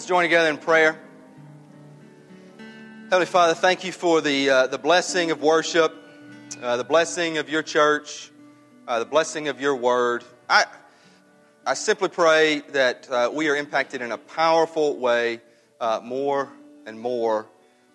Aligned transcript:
Let's 0.00 0.08
join 0.08 0.22
together 0.22 0.48
in 0.48 0.56
prayer. 0.56 0.98
Heavenly 3.10 3.26
Father, 3.26 3.52
thank 3.52 3.84
you 3.84 3.92
for 3.92 4.22
the, 4.22 4.48
uh, 4.48 4.66
the 4.68 4.78
blessing 4.78 5.30
of 5.30 5.42
worship, 5.42 5.94
uh, 6.62 6.78
the 6.78 6.84
blessing 6.84 7.36
of 7.36 7.50
your 7.50 7.62
church, 7.62 8.30
uh, 8.88 9.00
the 9.00 9.04
blessing 9.04 9.48
of 9.48 9.60
your 9.60 9.76
word. 9.76 10.24
I, 10.48 10.64
I 11.66 11.74
simply 11.74 12.08
pray 12.08 12.60
that 12.70 13.10
uh, 13.10 13.30
we 13.30 13.50
are 13.50 13.56
impacted 13.56 14.00
in 14.00 14.10
a 14.10 14.16
powerful 14.16 14.96
way 14.96 15.42
uh, 15.82 16.00
more 16.02 16.48
and 16.86 16.98
more 16.98 17.46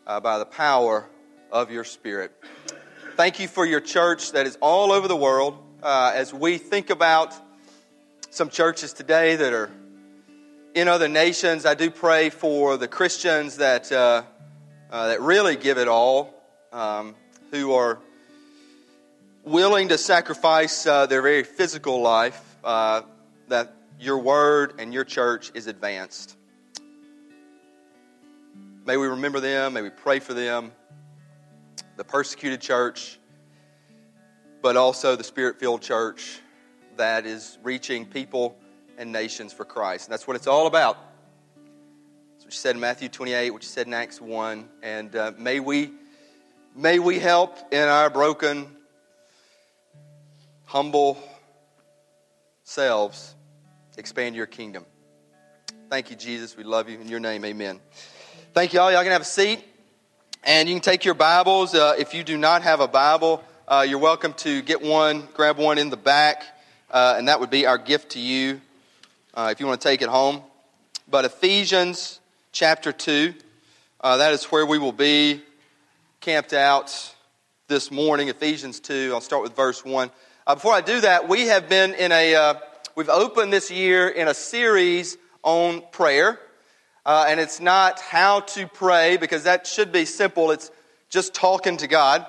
uh, 0.05 0.19
by 0.19 0.37
the 0.37 0.45
power 0.45 1.09
of 1.51 1.71
your 1.71 1.83
Spirit. 1.83 2.31
Thank 3.15 3.39
you 3.39 3.47
for 3.47 3.65
your 3.65 3.81
church 3.81 4.33
that 4.33 4.45
is 4.45 4.59
all 4.61 4.91
over 4.91 5.07
the 5.07 5.17
world. 5.17 5.57
as 5.83 6.31
we 6.31 6.59
think 6.59 6.91
about 6.91 7.33
some 8.29 8.51
churches 8.51 8.93
today 8.93 9.37
that 9.37 9.53
are 9.53 9.71
in 10.75 10.89
other 10.89 11.07
nations, 11.07 11.65
I 11.65 11.73
do 11.73 11.89
pray 11.89 12.29
for 12.29 12.75
the 12.75 12.87
Christians 12.89 13.57
that, 13.57 13.89
uh, 13.93 14.23
uh, 14.91 15.07
that 15.07 15.21
really 15.21 15.55
give 15.55 15.77
it 15.77 15.87
all, 15.87 16.33
um, 16.73 17.15
who 17.51 17.73
are 17.73 17.97
willing 19.45 19.87
to 19.87 19.97
sacrifice 19.97 20.85
uh, 20.85 21.05
their 21.05 21.21
very 21.21 21.43
physical 21.43 22.01
life, 22.01 22.57
uh, 22.61 23.03
that 23.47 23.73
your 24.01 24.17
word 24.17 24.73
and 24.77 24.93
your 24.93 25.05
church 25.05 25.49
is 25.53 25.67
advanced. 25.67 26.35
May 28.85 28.97
we 28.97 29.07
remember 29.07 29.39
them, 29.39 29.73
may 29.73 29.81
we 29.81 29.89
pray 29.89 30.19
for 30.19 30.33
them, 30.33 30.73
the 31.95 32.03
persecuted 32.03 32.59
church, 32.59 33.17
but 34.61 34.75
also 34.75 35.15
the 35.15 35.23
spirit 35.23 35.57
filled 35.57 35.81
church 35.81 36.41
that 36.97 37.25
is 37.25 37.57
reaching 37.63 38.05
people 38.05 38.57
and 38.97 39.11
nations 39.11 39.53
for 39.53 39.65
Christ. 39.65 40.07
And 40.07 40.13
that's 40.13 40.27
what 40.27 40.35
it's 40.35 40.47
all 40.47 40.67
about. 40.67 40.97
That's 42.33 42.45
what 42.45 42.53
you 42.53 42.59
said 42.59 42.75
in 42.75 42.81
Matthew 42.81 43.09
28, 43.09 43.51
what 43.51 43.63
you 43.63 43.69
said 43.69 43.87
in 43.87 43.93
Acts 43.93 44.19
1. 44.21 44.69
And 44.83 45.15
uh, 45.15 45.31
may, 45.37 45.59
we, 45.59 45.91
may 46.75 46.99
we 46.99 47.19
help 47.19 47.57
in 47.71 47.87
our 47.87 48.09
broken, 48.09 48.67
humble 50.65 51.17
selves 52.63 53.33
expand 53.97 54.35
your 54.35 54.45
kingdom. 54.45 54.85
Thank 55.89 56.09
you, 56.09 56.15
Jesus. 56.15 56.57
We 56.57 56.63
love 56.63 56.89
you. 56.89 56.99
In 56.99 57.07
your 57.07 57.19
name, 57.19 57.45
amen. 57.45 57.79
Thank 58.53 58.73
you 58.73 58.79
all. 58.79 58.91
Y'all 58.91 59.03
can 59.03 59.11
have 59.11 59.21
a 59.21 59.25
seat. 59.25 59.63
And 60.43 60.69
you 60.69 60.75
can 60.75 60.81
take 60.81 61.05
your 61.05 61.13
Bibles. 61.15 61.73
Uh, 61.73 61.95
if 61.97 62.13
you 62.13 62.23
do 62.23 62.37
not 62.37 62.61
have 62.61 62.79
a 62.79 62.87
Bible, 62.87 63.43
uh, 63.67 63.85
you're 63.87 63.99
welcome 63.99 64.33
to 64.33 64.61
get 64.61 64.81
one, 64.81 65.27
grab 65.33 65.57
one 65.57 65.79
in 65.79 65.89
the 65.89 65.97
back, 65.97 66.43
uh, 66.91 67.15
and 67.17 67.27
that 67.29 67.39
would 67.39 67.49
be 67.49 67.65
our 67.65 67.79
gift 67.79 68.11
to 68.11 68.19
you 68.19 68.61
uh, 69.35 69.49
if 69.51 69.59
you 69.59 69.67
want 69.67 69.81
to 69.81 69.87
take 69.87 70.01
it 70.01 70.09
home. 70.09 70.41
But 71.09 71.25
Ephesians 71.25 72.19
chapter 72.51 72.91
2, 72.91 73.33
uh, 74.01 74.17
that 74.17 74.33
is 74.33 74.45
where 74.45 74.65
we 74.65 74.77
will 74.77 74.93
be 74.93 75.41
camped 76.21 76.53
out 76.53 77.13
this 77.67 77.91
morning. 77.91 78.29
Ephesians 78.29 78.79
2, 78.79 79.11
I'll 79.13 79.21
start 79.21 79.43
with 79.43 79.55
verse 79.55 79.83
1. 79.83 80.09
Uh, 80.47 80.55
before 80.55 80.73
I 80.73 80.81
do 80.81 81.01
that, 81.01 81.27
we 81.27 81.47
have 81.47 81.67
been 81.67 81.93
in 81.95 82.11
a, 82.11 82.35
uh, 82.35 82.53
we've 82.95 83.09
opened 83.09 83.51
this 83.51 83.69
year 83.69 84.07
in 84.07 84.27
a 84.27 84.33
series 84.33 85.17
on 85.43 85.83
prayer. 85.91 86.39
Uh, 87.05 87.25
and 87.27 87.39
it's 87.39 87.59
not 87.59 87.99
how 87.99 88.39
to 88.39 88.67
pray, 88.67 89.17
because 89.17 89.43
that 89.43 89.67
should 89.67 89.91
be 89.91 90.05
simple. 90.05 90.49
It's 90.51 90.71
just 91.09 91.35
talking 91.35 91.77
to 91.77 91.87
God. 91.87 92.25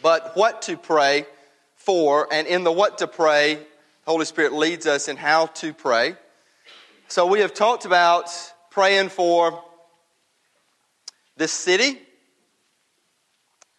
But 0.00 0.36
what 0.36 0.62
to 0.62 0.76
pray 0.76 1.26
for, 1.74 2.28
and 2.32 2.46
in 2.46 2.62
the 2.62 2.70
what 2.70 2.98
to 2.98 3.08
pray, 3.08 3.58
Holy 4.04 4.24
Spirit 4.24 4.52
leads 4.52 4.84
us 4.84 5.06
in 5.06 5.16
how 5.16 5.46
to 5.46 5.72
pray. 5.72 6.16
So 7.06 7.24
we 7.24 7.38
have 7.38 7.54
talked 7.54 7.84
about 7.84 8.28
praying 8.68 9.10
for 9.10 9.62
this 11.36 11.52
city. 11.52 12.00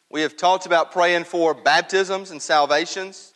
We 0.10 0.22
have 0.22 0.38
talked 0.38 0.66
about 0.66 0.94
praying 0.94 1.26
for 1.26 1.54
baptisms 1.54 2.32
and 2.32 2.42
salvations. 2.42 3.34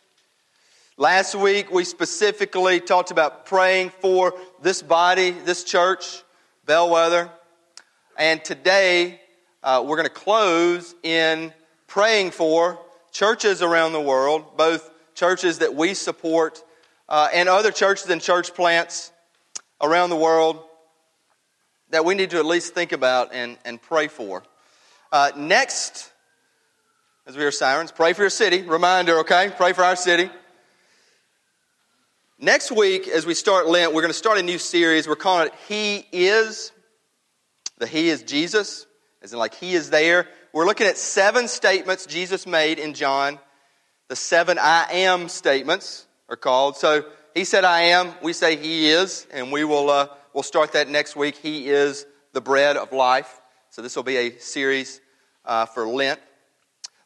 Last 0.96 1.34
week, 1.34 1.70
we 1.70 1.84
specifically 1.84 2.80
talked 2.80 3.10
about 3.10 3.44
praying 3.44 3.90
for 4.00 4.32
this 4.62 4.80
body, 4.80 5.32
this 5.32 5.64
church, 5.64 6.22
Bellwether. 6.64 7.30
And 8.16 8.42
today, 8.42 9.20
uh, 9.62 9.84
we're 9.86 9.96
going 9.96 10.08
to 10.08 10.14
close 10.14 10.94
in 11.02 11.52
praying 11.86 12.30
for 12.30 12.80
churches 13.12 13.60
around 13.60 13.92
the 13.92 14.00
world, 14.00 14.56
both 14.56 14.90
churches 15.14 15.58
that 15.58 15.74
we 15.74 15.92
support 15.92 16.62
uh, 17.08 17.28
and 17.32 17.48
other 17.48 17.70
churches 17.70 18.08
and 18.10 18.20
church 18.20 18.54
plants 18.54 19.12
around 19.80 20.10
the 20.10 20.16
world 20.16 20.62
that 21.90 22.04
we 22.04 22.14
need 22.14 22.30
to 22.30 22.38
at 22.38 22.44
least 22.44 22.74
think 22.74 22.92
about 22.92 23.30
and, 23.32 23.56
and 23.64 23.80
pray 23.80 24.08
for. 24.08 24.42
Uh, 25.10 25.30
next, 25.36 26.12
as 27.26 27.36
we 27.36 27.44
are 27.44 27.50
sirens, 27.50 27.92
pray 27.92 28.12
for 28.12 28.22
your 28.22 28.30
city. 28.30 28.62
Reminder, 28.62 29.20
okay? 29.20 29.50
Pray 29.56 29.72
for 29.72 29.84
our 29.84 29.96
city. 29.96 30.30
Next 32.38 32.70
week, 32.70 33.08
as 33.08 33.24
we 33.24 33.34
start 33.34 33.66
Lent, 33.66 33.94
we're 33.94 34.02
going 34.02 34.12
to 34.12 34.18
start 34.18 34.38
a 34.38 34.42
new 34.42 34.58
series. 34.58 35.08
We're 35.08 35.16
calling 35.16 35.48
it 35.48 35.54
He 35.66 36.04
Is. 36.12 36.72
The 37.78 37.86
He 37.86 38.10
is 38.10 38.22
Jesus, 38.22 38.86
as 39.22 39.32
in 39.32 39.38
like 39.38 39.54
He 39.54 39.74
is 39.74 39.90
there. 39.90 40.28
We're 40.52 40.66
looking 40.66 40.86
at 40.86 40.98
seven 40.98 41.48
statements 41.48 42.06
Jesus 42.06 42.46
made 42.46 42.78
in 42.78 42.94
John, 42.94 43.38
the 44.08 44.16
seven 44.16 44.58
I 44.58 44.86
am 44.90 45.28
statements 45.28 46.07
are 46.28 46.36
called. 46.36 46.76
So 46.76 47.04
he 47.34 47.44
said, 47.44 47.64
I 47.64 47.80
am. 47.80 48.12
We 48.22 48.32
say 48.32 48.56
he 48.56 48.88
is, 48.88 49.26
and 49.32 49.50
we 49.50 49.64
will 49.64 49.90
uh, 49.90 50.08
we'll 50.34 50.42
start 50.42 50.72
that 50.72 50.88
next 50.88 51.16
week. 51.16 51.36
He 51.36 51.68
is 51.68 52.06
the 52.32 52.40
bread 52.40 52.76
of 52.76 52.92
life. 52.92 53.40
So 53.70 53.82
this 53.82 53.96
will 53.96 54.02
be 54.02 54.16
a 54.16 54.38
series 54.38 55.00
uh, 55.44 55.66
for 55.66 55.86
Lent. 55.86 56.20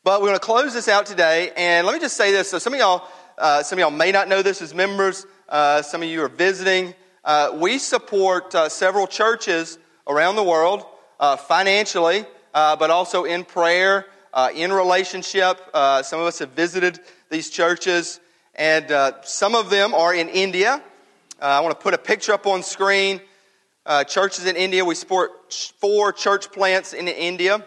But 0.04 0.20
we're 0.20 0.28
going 0.28 0.38
to 0.38 0.44
close 0.44 0.74
this 0.74 0.88
out 0.88 1.06
today, 1.06 1.52
and 1.56 1.86
let 1.86 1.94
me 1.94 2.00
just 2.00 2.16
say 2.16 2.32
this. 2.32 2.50
So 2.50 2.58
some 2.58 2.72
of 2.72 2.80
y'all, 2.80 3.06
uh, 3.38 3.62
some 3.62 3.78
of 3.78 3.80
y'all 3.80 3.90
may 3.90 4.10
not 4.10 4.28
know 4.28 4.42
this 4.42 4.60
as 4.60 4.74
members. 4.74 5.26
Uh, 5.48 5.82
some 5.82 6.02
of 6.02 6.08
you 6.08 6.22
are 6.22 6.28
visiting. 6.28 6.94
Uh, 7.24 7.56
we 7.60 7.78
support 7.78 8.52
uh, 8.54 8.68
several 8.68 9.06
churches 9.06 9.78
around 10.08 10.34
the 10.34 10.42
world 10.42 10.84
financially, 11.46 12.24
but 12.52 12.90
also 12.90 13.22
in 13.24 13.44
prayer, 13.44 14.06
in 14.56 14.72
relationship. 14.72 15.58
some 16.02 16.20
of 16.20 16.26
us 16.26 16.40
have 16.40 16.50
visited 16.50 16.98
these 17.30 17.48
churches. 17.48 18.18
And 18.54 18.90
uh, 18.92 19.22
some 19.22 19.54
of 19.54 19.70
them 19.70 19.94
are 19.94 20.14
in 20.14 20.28
India. 20.28 20.82
Uh, 21.40 21.44
I 21.44 21.60
want 21.60 21.78
to 21.78 21.82
put 21.82 21.94
a 21.94 21.98
picture 21.98 22.32
up 22.32 22.46
on 22.46 22.62
screen. 22.62 23.20
Uh, 23.84 24.04
churches 24.04 24.46
in 24.46 24.56
India, 24.56 24.84
we 24.84 24.94
support 24.94 25.52
four 25.80 26.12
church 26.12 26.52
plants 26.52 26.92
in 26.92 27.08
India. 27.08 27.64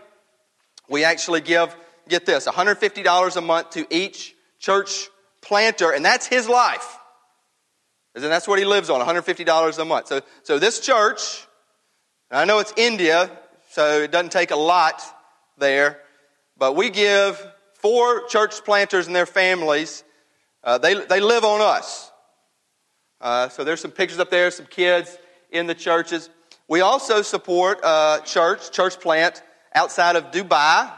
We 0.88 1.03
actually 1.03 1.41
give, 1.41 1.75
get 2.07 2.25
this, 2.25 2.47
$150 2.47 3.35
a 3.35 3.41
month 3.41 3.72
to 3.72 3.85
each 3.90 4.34
church 4.59 5.09
planter, 5.41 5.91
and 5.91 6.06
that's 6.06 6.25
his 6.25 6.47
life. 6.47 6.97
And 8.13 8.24
that's 8.24 8.47
what 8.47 8.59
he 8.59 8.66
lives 8.66 8.90
on, 8.90 9.06
$150 9.06 9.78
a 9.78 9.85
month. 9.85 10.07
So, 10.07 10.22
so 10.44 10.57
this 10.57 10.79
church, 10.79 11.45
I 12.31 12.45
know 12.45 12.59
it's 12.59 12.74
India, 12.78 13.29
so 13.72 14.03
it 14.03 14.12
doesn't 14.12 14.31
take 14.31 14.51
a 14.51 14.56
lot 14.56 15.01
there, 15.57 16.00
but 16.57 16.78
we 16.78 16.91
give 16.91 17.45
four 17.74 18.25
church 18.28 18.63
planters 18.63 19.07
and 19.07 19.16
their 19.16 19.25
families 19.25 20.05
uh, 20.66 20.78
they, 20.80 20.96
they 21.06 21.20
live 21.22 21.46
on 21.46 21.62
us. 21.62 22.12
Uh, 23.22 23.48
so 23.50 23.64
there's 23.64 23.80
some 23.80 23.92
pictures 23.92 24.20
up 24.20 24.30
there, 24.30 24.52
some 24.52 24.66
kids 24.66 25.18
in 25.52 25.68
the 25.68 25.76
churches. 25.76 26.30
We 26.68 26.81
also 26.81 27.22
support 27.22 27.80
a 27.81 27.88
uh, 27.88 28.19
church, 28.22 28.72
church 28.72 29.00
plant 29.00 29.42
outside 29.74 30.16
of 30.16 30.31
Dubai, 30.31 30.92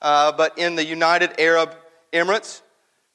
uh, 0.00 0.32
but 0.32 0.56
in 0.58 0.76
the 0.76 0.84
United 0.84 1.40
Arab 1.40 1.74
Emirates. 2.12 2.62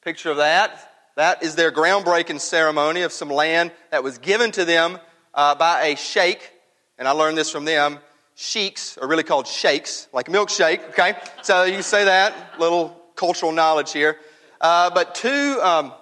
Picture 0.04 0.31
of 0.31 0.38
that. 0.38 0.92
That 1.16 1.44
is 1.44 1.56
their 1.56 1.72
groundbreaking 1.72 2.42
ceremony 2.42 3.04
of 3.04 3.12
some 3.12 3.30
land 3.30 3.72
that 3.92 4.04
was 4.04 4.18
given 4.18 4.51
to 4.51 4.66
them 4.66 5.00
uh, 5.33 5.56
by 5.56 5.83
a 5.88 5.95
sheikh. 5.95 6.51
And 6.98 7.07
I 7.07 7.12
learned 7.12 7.38
this 7.38 7.50
from 7.50 7.66
them. 7.66 8.00
Sheiks 8.36 8.98
are 8.98 9.07
really 9.07 9.24
called 9.24 9.48
shakes, 9.48 10.07
like 10.12 10.27
milkshake, 10.27 10.89
okay? 10.89 11.16
So 11.44 11.63
you 11.63 11.83
say 11.83 12.06
that, 12.06 12.60
little 12.60 13.00
cultural 13.16 13.51
knowledge 13.51 13.94
here. 13.94 14.18
Uh, 14.60 14.89
but 14.89 15.13
two, 15.16 15.60
um, 15.62 15.94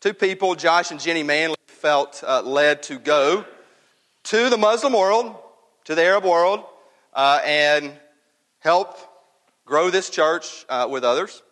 two 0.00 0.14
people, 0.14 0.54
Josh 0.54 0.90
and 0.90 1.00
Jenny 1.00 1.22
Manley, 1.22 1.56
felt 1.66 2.22
uh, 2.26 2.42
led 2.42 2.82
to 2.84 2.98
go 2.98 3.44
to 4.24 4.50
the 4.50 4.56
Muslim 4.56 4.92
world, 4.92 5.36
to 5.84 5.94
the 5.94 6.02
Arab 6.02 6.24
world, 6.24 6.64
uh, 7.14 7.40
and 7.44 7.92
help 8.58 8.98
grow 9.64 9.90
this 9.90 10.10
church 10.10 10.66
uh, 10.68 10.88
with 10.90 11.04
others. 11.04 11.42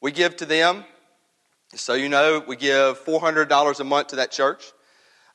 We 0.00 0.12
give 0.12 0.36
to 0.38 0.46
them. 0.46 0.84
So 1.74 1.94
you 1.94 2.08
know, 2.08 2.42
we 2.46 2.56
give 2.56 3.04
$400 3.04 3.80
a 3.80 3.84
month 3.84 4.08
to 4.08 4.16
that 4.16 4.32
church. 4.32 4.72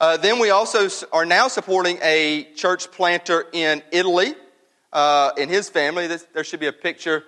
Uh, 0.02 0.18
then 0.18 0.40
we 0.40 0.50
also 0.50 0.90
are 1.14 1.26
now 1.26 1.48
supporting 1.48 1.98
a 2.02 2.46
church 2.56 2.92
planter 2.92 3.46
in 3.54 3.82
Italy, 3.92 4.34
uh, 4.92 5.32
in 5.38 5.48
his 5.48 5.70
family. 5.70 6.08
This, 6.08 6.26
there 6.34 6.44
should 6.44 6.60
be 6.60 6.68
a 6.68 6.74
picture. 6.74 7.24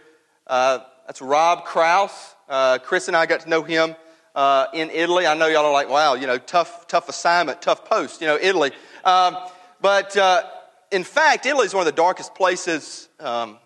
Uh, 0.45 0.79
that's 1.05 1.21
Rob 1.21 1.63
Kraus. 1.63 2.35
Chris 2.83 3.07
and 3.07 3.15
I 3.15 3.25
got 3.25 3.41
to 3.41 3.49
know 3.49 3.63
him 3.63 3.95
uh, 4.37 4.67
in 4.71 4.91
Italy. 4.91 5.25
I 5.25 5.33
know 5.33 5.47
y'all 5.47 5.65
are 5.65 5.73
like, 5.73 5.89
wow, 5.89 6.13
you 6.13 6.27
know, 6.27 6.37
tough, 6.37 6.87
tough 6.87 7.09
assignment, 7.09 7.59
tough 7.59 7.85
post, 7.85 8.21
you 8.21 8.27
know, 8.27 8.37
Italy. 8.39 8.71
Um, 9.03 9.35
but 9.81 10.15
uh, 10.15 10.43
in 10.91 11.03
fact, 11.03 11.47
Italy 11.47 11.65
is 11.65 11.73
one 11.73 11.81
of 11.81 11.87
the 11.87 11.99
darkest 11.99 12.35
places 12.35 13.09
um, 13.19 13.57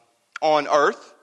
on 0.41 0.69
earth. 0.69 1.13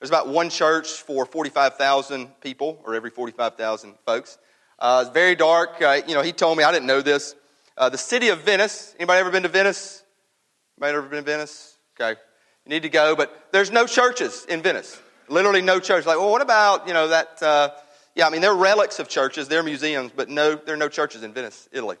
There's 0.00 0.08
about 0.08 0.28
one 0.28 0.48
church 0.48 0.88
for 0.88 1.26
45,000 1.26 2.40
people, 2.40 2.80
or 2.82 2.94
every 2.94 3.10
45,000 3.10 3.94
folks. 4.06 4.38
Uh, 4.78 5.04
it's 5.04 5.12
very 5.12 5.34
dark. 5.34 5.82
Uh, 5.82 6.00
you 6.06 6.14
know, 6.14 6.22
he 6.22 6.32
told 6.32 6.56
me, 6.56 6.64
I 6.64 6.72
didn't 6.72 6.86
know 6.86 7.02
this. 7.02 7.34
Uh, 7.76 7.90
the 7.90 7.98
city 7.98 8.28
of 8.28 8.40
Venice, 8.40 8.94
anybody 8.98 9.20
ever 9.20 9.30
been 9.30 9.42
to 9.42 9.50
Venice? 9.50 10.02
Anybody 10.78 10.96
ever 10.96 11.08
been 11.08 11.24
to 11.24 11.30
Venice? 11.30 11.76
Okay. 12.00 12.18
You 12.64 12.70
need 12.70 12.82
to 12.84 12.88
go, 12.88 13.14
but 13.14 13.48
there's 13.52 13.70
no 13.70 13.86
churches 13.86 14.46
in 14.48 14.62
Venice. 14.62 14.98
Literally 15.28 15.60
no 15.60 15.78
church. 15.78 16.06
Like, 16.06 16.16
well, 16.16 16.30
what 16.30 16.40
about, 16.40 16.88
you 16.88 16.94
know, 16.94 17.08
that, 17.08 17.42
uh, 17.42 17.70
yeah, 18.18 18.26
I 18.26 18.30
mean, 18.30 18.40
they're 18.40 18.52
relics 18.52 18.98
of 18.98 19.08
churches, 19.08 19.46
they're 19.46 19.62
museums, 19.62 20.10
but 20.14 20.28
no, 20.28 20.56
there 20.56 20.74
are 20.74 20.76
no 20.76 20.88
churches 20.88 21.22
in 21.22 21.32
Venice, 21.32 21.68
Italy. 21.70 21.96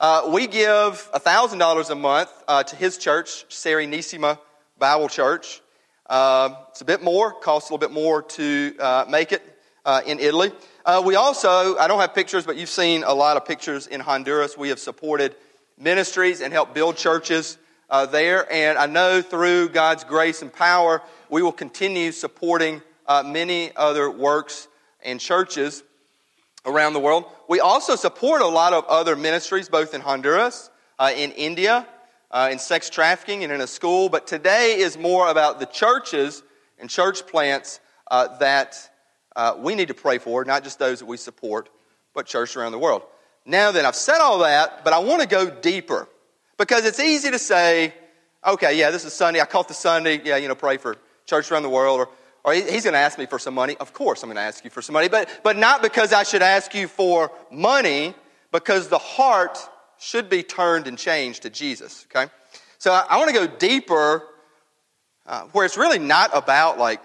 Uh, 0.00 0.30
we 0.32 0.46
give 0.46 1.12
$1,000 1.12 1.90
a 1.90 1.94
month 1.94 2.30
uh, 2.48 2.62
to 2.62 2.76
his 2.76 2.96
church, 2.96 3.44
Serenissima 3.50 4.38
Bible 4.78 5.10
Church. 5.10 5.60
Uh, 6.08 6.54
it's 6.70 6.80
a 6.80 6.86
bit 6.86 7.02
more, 7.02 7.34
costs 7.34 7.68
a 7.68 7.74
little 7.74 7.86
bit 7.86 7.94
more 7.94 8.22
to 8.22 8.74
uh, 8.80 9.04
make 9.06 9.32
it 9.32 9.42
uh, 9.84 10.00
in 10.06 10.18
Italy. 10.18 10.50
Uh, 10.86 11.02
we 11.04 11.16
also, 11.16 11.76
I 11.76 11.88
don't 11.88 12.00
have 12.00 12.14
pictures, 12.14 12.46
but 12.46 12.56
you've 12.56 12.70
seen 12.70 13.04
a 13.04 13.12
lot 13.12 13.36
of 13.36 13.44
pictures 13.44 13.86
in 13.86 14.00
Honduras. 14.00 14.56
We 14.56 14.70
have 14.70 14.78
supported 14.78 15.36
ministries 15.76 16.40
and 16.40 16.54
helped 16.54 16.72
build 16.72 16.96
churches 16.96 17.58
there. 18.10 18.50
And 18.50 18.78
I 18.78 18.86
know 18.86 19.20
through 19.20 19.68
God's 19.68 20.04
grace 20.04 20.40
and 20.40 20.50
power, 20.50 21.02
we 21.28 21.42
will 21.42 21.52
continue 21.52 22.12
supporting 22.12 22.80
many 23.26 23.76
other 23.76 24.10
works 24.10 24.68
and 25.04 25.20
churches 25.20 25.82
around 26.66 26.92
the 26.92 27.00
world. 27.00 27.24
We 27.48 27.60
also 27.60 27.96
support 27.96 28.42
a 28.42 28.46
lot 28.46 28.72
of 28.72 28.84
other 28.86 29.16
ministries, 29.16 29.68
both 29.68 29.94
in 29.94 30.00
Honduras, 30.00 30.70
in 31.00 31.32
India, 31.32 31.86
uh, 32.30 32.48
in 32.52 32.58
sex 32.58 32.90
trafficking 32.90 33.42
and 33.44 33.52
in 33.52 33.60
a 33.60 33.66
school, 33.66 34.08
but 34.08 34.26
today 34.26 34.76
is 34.78 34.96
more 34.96 35.28
about 35.30 35.58
the 35.58 35.66
churches 35.66 36.42
and 36.78 36.88
church 36.88 37.26
plants 37.26 37.80
uh, 38.10 38.38
that 38.38 38.90
uh, 39.36 39.54
we 39.58 39.74
need 39.74 39.88
to 39.88 39.94
pray 39.94 40.18
for, 40.18 40.44
not 40.44 40.62
just 40.64 40.78
those 40.78 41.00
that 41.00 41.06
we 41.06 41.16
support, 41.16 41.68
but 42.14 42.26
churches 42.26 42.56
around 42.56 42.72
the 42.72 42.78
world. 42.78 43.02
Now 43.46 43.72
then, 43.72 43.86
I've 43.86 43.96
said 43.96 44.18
all 44.20 44.40
that, 44.40 44.84
but 44.84 44.92
I 44.92 44.98
want 44.98 45.22
to 45.22 45.28
go 45.28 45.50
deeper 45.50 46.08
because 46.58 46.84
it's 46.84 47.00
easy 47.00 47.30
to 47.30 47.38
say, 47.38 47.94
okay, 48.46 48.78
yeah, 48.78 48.90
this 48.90 49.04
is 49.04 49.12
Sunday. 49.12 49.40
I 49.40 49.46
caught 49.46 49.68
the 49.68 49.74
Sunday. 49.74 50.20
Yeah, 50.22 50.36
you 50.36 50.48
know, 50.48 50.54
pray 50.54 50.76
for 50.76 50.96
church 51.26 51.50
around 51.50 51.62
the 51.62 51.70
world. 51.70 52.00
Or, 52.00 52.08
or 52.44 52.54
he's 52.54 52.84
going 52.84 52.94
to 52.94 52.98
ask 52.98 53.18
me 53.18 53.26
for 53.26 53.38
some 53.38 53.54
money. 53.54 53.76
Of 53.78 53.92
course, 53.92 54.22
I'm 54.22 54.28
going 54.28 54.36
to 54.36 54.42
ask 54.42 54.64
you 54.64 54.70
for 54.70 54.82
some 54.82 54.94
money, 54.94 55.08
but, 55.08 55.28
but 55.42 55.56
not 55.56 55.82
because 55.82 56.12
I 56.12 56.22
should 56.22 56.42
ask 56.42 56.74
you 56.74 56.88
for 56.88 57.30
money, 57.50 58.14
because 58.52 58.88
the 58.88 58.98
heart 58.98 59.58
should 59.98 60.30
be 60.30 60.42
turned 60.42 60.86
and 60.86 60.96
changed 60.96 61.42
to 61.42 61.50
Jesus, 61.50 62.06
okay? 62.10 62.30
So 62.78 62.92
I, 62.92 63.04
I 63.10 63.16
want 63.18 63.28
to 63.28 63.34
go 63.34 63.46
deeper 63.46 64.24
uh, 65.26 65.42
where 65.52 65.66
it's 65.66 65.76
really 65.76 65.98
not 65.98 66.30
about 66.32 66.78
like 66.78 67.00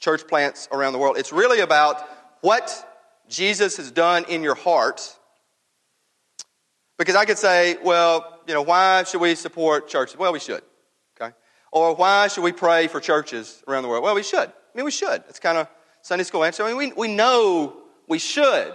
church 0.00 0.26
plants 0.26 0.68
around 0.72 0.92
the 0.92 0.98
world. 0.98 1.16
It's 1.16 1.32
really 1.32 1.60
about 1.60 2.04
what 2.40 2.86
Jesus 3.28 3.76
has 3.76 3.90
done 3.90 4.24
in 4.28 4.42
your 4.42 4.56
heart. 4.56 5.16
Because 6.98 7.14
I 7.14 7.24
could 7.24 7.38
say, 7.38 7.78
well, 7.82 8.40
you 8.46 8.52
know, 8.52 8.62
why 8.62 9.04
should 9.04 9.20
we 9.20 9.34
support 9.34 9.88
churches? 9.88 10.18
Well, 10.18 10.32
we 10.32 10.40
should, 10.40 10.62
okay? 11.18 11.34
Or 11.72 11.94
why 11.94 12.28
should 12.28 12.42
we 12.42 12.52
pray 12.52 12.88
for 12.88 13.00
churches 13.00 13.62
around 13.68 13.84
the 13.84 13.88
world? 13.88 14.02
Well, 14.02 14.14
we 14.14 14.22
should. 14.22 14.52
I 14.72 14.78
mean, 14.78 14.84
we 14.84 14.90
should. 14.90 15.22
It's 15.28 15.40
kind 15.40 15.58
of 15.58 15.68
Sunday 16.02 16.24
school 16.24 16.44
answer. 16.44 16.62
I 16.62 16.68
mean, 16.68 16.76
we, 16.76 16.92
we 16.92 17.08
know 17.14 17.76
we 18.08 18.18
should. 18.18 18.74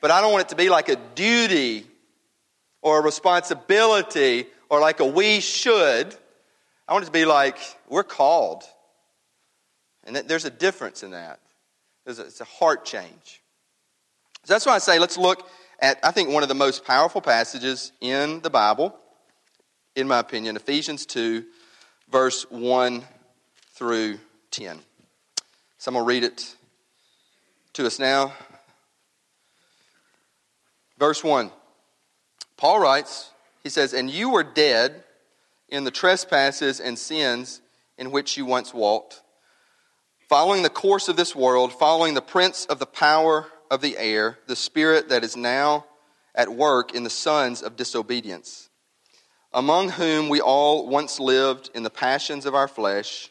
But 0.00 0.10
I 0.10 0.20
don't 0.20 0.32
want 0.32 0.42
it 0.42 0.48
to 0.50 0.56
be 0.56 0.68
like 0.68 0.88
a 0.88 0.96
duty 1.14 1.86
or 2.82 3.00
a 3.00 3.02
responsibility 3.02 4.46
or 4.68 4.80
like 4.80 5.00
a 5.00 5.06
we 5.06 5.40
should. 5.40 6.14
I 6.88 6.92
want 6.92 7.04
it 7.04 7.06
to 7.06 7.12
be 7.12 7.24
like 7.24 7.58
we're 7.88 8.04
called. 8.04 8.64
And 10.04 10.16
there's 10.16 10.44
a 10.44 10.50
difference 10.50 11.02
in 11.02 11.12
that. 11.12 11.40
A, 12.06 12.10
it's 12.10 12.40
a 12.40 12.44
heart 12.44 12.84
change. 12.84 13.42
So 14.44 14.54
that's 14.54 14.66
why 14.66 14.74
I 14.74 14.78
say 14.78 14.98
let's 14.98 15.18
look 15.18 15.48
at, 15.80 15.98
I 16.04 16.12
think, 16.12 16.30
one 16.30 16.42
of 16.42 16.48
the 16.48 16.54
most 16.54 16.84
powerful 16.84 17.20
passages 17.20 17.92
in 18.00 18.40
the 18.40 18.50
Bible, 18.50 18.96
in 19.96 20.06
my 20.06 20.20
opinion, 20.20 20.56
Ephesians 20.56 21.04
2, 21.06 21.44
verse 22.08 22.46
1 22.50 23.04
through 23.76 24.18
10. 24.50 24.78
So 25.78 25.90
I'm 25.90 25.94
going 25.94 26.04
to 26.04 26.08
read 26.08 26.24
it 26.24 26.56
to 27.74 27.86
us 27.86 27.98
now. 27.98 28.32
Verse 30.98 31.22
1. 31.22 31.50
Paul 32.56 32.80
writes, 32.80 33.30
he 33.62 33.68
says, 33.68 33.92
And 33.92 34.10
you 34.10 34.30
were 34.30 34.42
dead 34.42 35.04
in 35.68 35.84
the 35.84 35.90
trespasses 35.90 36.80
and 36.80 36.98
sins 36.98 37.60
in 37.98 38.10
which 38.10 38.36
you 38.36 38.46
once 38.46 38.72
walked, 38.72 39.20
following 40.28 40.62
the 40.62 40.70
course 40.70 41.08
of 41.08 41.16
this 41.16 41.36
world, 41.36 41.72
following 41.72 42.14
the 42.14 42.22
prince 42.22 42.64
of 42.66 42.78
the 42.78 42.86
power 42.86 43.46
of 43.70 43.82
the 43.82 43.98
air, 43.98 44.38
the 44.46 44.56
spirit 44.56 45.10
that 45.10 45.22
is 45.22 45.36
now 45.36 45.84
at 46.34 46.48
work 46.48 46.94
in 46.94 47.04
the 47.04 47.10
sons 47.10 47.62
of 47.62 47.76
disobedience, 47.76 48.70
among 49.52 49.90
whom 49.90 50.28
we 50.28 50.40
all 50.40 50.88
once 50.88 51.20
lived 51.20 51.70
in 51.74 51.82
the 51.82 51.90
passions 51.90 52.46
of 52.46 52.54
our 52.54 52.68
flesh, 52.68 53.30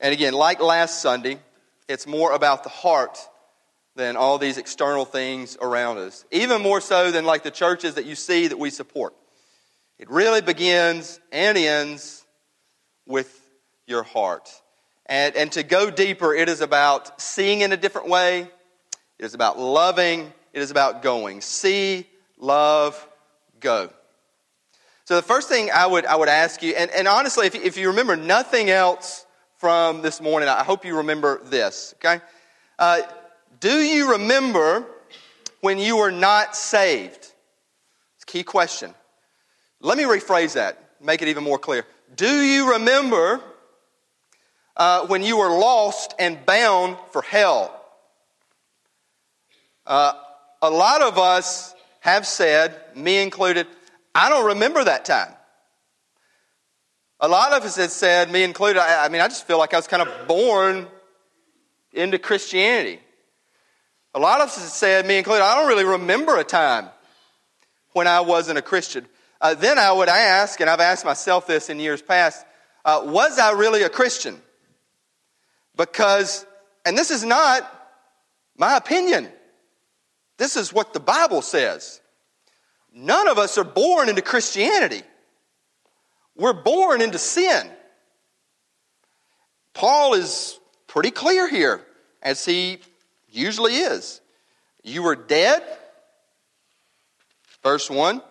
And 0.00 0.12
again, 0.12 0.32
like 0.32 0.60
last 0.60 1.02
Sunday, 1.02 1.38
it's 1.88 2.06
more 2.06 2.32
about 2.32 2.62
the 2.62 2.68
heart 2.68 3.18
than 3.96 4.16
all 4.16 4.38
these 4.38 4.58
external 4.58 5.04
things 5.04 5.56
around 5.60 5.98
us. 5.98 6.24
Even 6.30 6.62
more 6.62 6.80
so 6.80 7.10
than 7.10 7.24
like 7.24 7.42
the 7.42 7.50
churches 7.50 7.94
that 7.94 8.06
you 8.06 8.14
see 8.14 8.46
that 8.46 8.58
we 8.58 8.70
support. 8.70 9.14
It 9.98 10.08
really 10.08 10.40
begins 10.40 11.18
and 11.32 11.58
ends 11.58 12.24
with 13.06 13.40
your 13.86 14.04
heart. 14.04 14.48
And, 15.06 15.34
and 15.34 15.50
to 15.52 15.64
go 15.64 15.90
deeper, 15.90 16.32
it 16.32 16.48
is 16.48 16.60
about 16.60 17.20
seeing 17.20 17.62
in 17.62 17.72
a 17.72 17.76
different 17.76 18.08
way. 18.08 18.42
It 19.18 19.24
is 19.24 19.34
about 19.34 19.58
loving. 19.58 20.32
It 20.52 20.62
is 20.62 20.70
about 20.70 21.02
going. 21.02 21.40
See, 21.40 22.06
love, 22.38 23.08
go. 23.58 23.90
So 25.06 25.16
the 25.16 25.22
first 25.22 25.48
thing 25.48 25.70
I 25.74 25.86
would, 25.86 26.06
I 26.06 26.14
would 26.14 26.28
ask 26.28 26.62
you, 26.62 26.74
and, 26.76 26.90
and 26.90 27.08
honestly, 27.08 27.46
if, 27.46 27.54
if 27.54 27.76
you 27.76 27.88
remember 27.88 28.14
nothing 28.14 28.70
else 28.70 29.24
from 29.58 30.02
this 30.02 30.20
morning, 30.20 30.48
I 30.48 30.62
hope 30.62 30.84
you 30.84 30.98
remember 30.98 31.42
this, 31.44 31.92
okay? 31.96 32.22
Uh, 32.78 33.00
do 33.58 33.80
you 33.80 34.12
remember 34.12 34.86
when 35.60 35.78
you 35.78 35.96
were 35.96 36.12
not 36.12 36.54
saved? 36.54 37.18
It's 37.18 38.22
a 38.22 38.26
key 38.26 38.44
question. 38.44 38.94
Let 39.80 39.98
me 39.98 40.04
rephrase 40.04 40.54
that, 40.54 40.78
make 41.02 41.22
it 41.22 41.28
even 41.28 41.42
more 41.42 41.58
clear. 41.58 41.84
Do 42.14 42.40
you 42.40 42.74
remember 42.74 43.40
uh, 44.76 45.06
when 45.08 45.24
you 45.24 45.38
were 45.38 45.50
lost 45.50 46.14
and 46.20 46.46
bound 46.46 46.96
for 47.10 47.22
hell? 47.22 47.84
Uh, 49.84 50.12
a 50.62 50.70
lot 50.70 51.02
of 51.02 51.18
us 51.18 51.74
have 51.98 52.28
said, 52.28 52.80
me 52.94 53.20
included, 53.20 53.66
I 54.14 54.28
don't 54.28 54.46
remember 54.46 54.84
that 54.84 55.04
time. 55.04 55.32
A 57.20 57.26
lot 57.26 57.52
of 57.52 57.64
us 57.64 57.76
have 57.76 57.90
said, 57.90 58.30
me 58.30 58.44
included, 58.44 58.80
I, 58.80 59.06
I 59.06 59.08
mean, 59.08 59.20
I 59.20 59.26
just 59.26 59.46
feel 59.46 59.58
like 59.58 59.74
I 59.74 59.76
was 59.76 59.88
kind 59.88 60.02
of 60.02 60.28
born 60.28 60.86
into 61.92 62.18
Christianity. 62.18 63.00
A 64.14 64.20
lot 64.20 64.40
of 64.40 64.48
us 64.48 64.56
have 64.56 64.68
said, 64.68 65.06
me 65.06 65.18
included, 65.18 65.42
I 65.42 65.56
don't 65.56 65.68
really 65.68 65.84
remember 65.84 66.36
a 66.36 66.44
time 66.44 66.88
when 67.92 68.06
I 68.06 68.20
wasn't 68.20 68.58
a 68.58 68.62
Christian. 68.62 69.06
uh, 69.40 69.54
then 69.54 69.78
I 69.78 69.92
would 69.92 70.08
ask, 70.08 70.60
and 70.60 70.68
I've 70.68 70.80
asked 70.80 71.04
myself 71.04 71.46
this 71.46 71.70
in 71.70 71.78
years 71.78 72.02
past, 72.02 72.44
uh, 72.84 73.02
was 73.04 73.38
I 73.38 73.52
really 73.52 73.82
a 73.82 73.88
Christian? 73.88 74.40
Because, 75.76 76.44
and 76.84 76.96
this 76.96 77.10
is 77.10 77.24
not 77.24 77.62
my 78.56 78.76
opinion, 78.76 79.28
this 80.38 80.56
is 80.56 80.72
what 80.72 80.92
the 80.92 81.00
Bible 81.00 81.42
says. 81.42 82.00
None 82.92 83.28
of 83.28 83.38
us 83.38 83.58
are 83.58 83.64
born 83.64 84.08
into 84.08 84.22
Christianity. 84.22 85.02
We're 86.38 86.52
born 86.52 87.02
into 87.02 87.18
sin. 87.18 87.68
Paul 89.74 90.14
is 90.14 90.58
pretty 90.86 91.10
clear 91.10 91.48
here, 91.48 91.84
as 92.22 92.44
he 92.44 92.78
usually 93.28 93.74
is. 93.74 94.20
You 94.84 95.02
were 95.02 95.16
dead, 95.16 95.62
verse 97.62 97.90
1, 97.90 98.22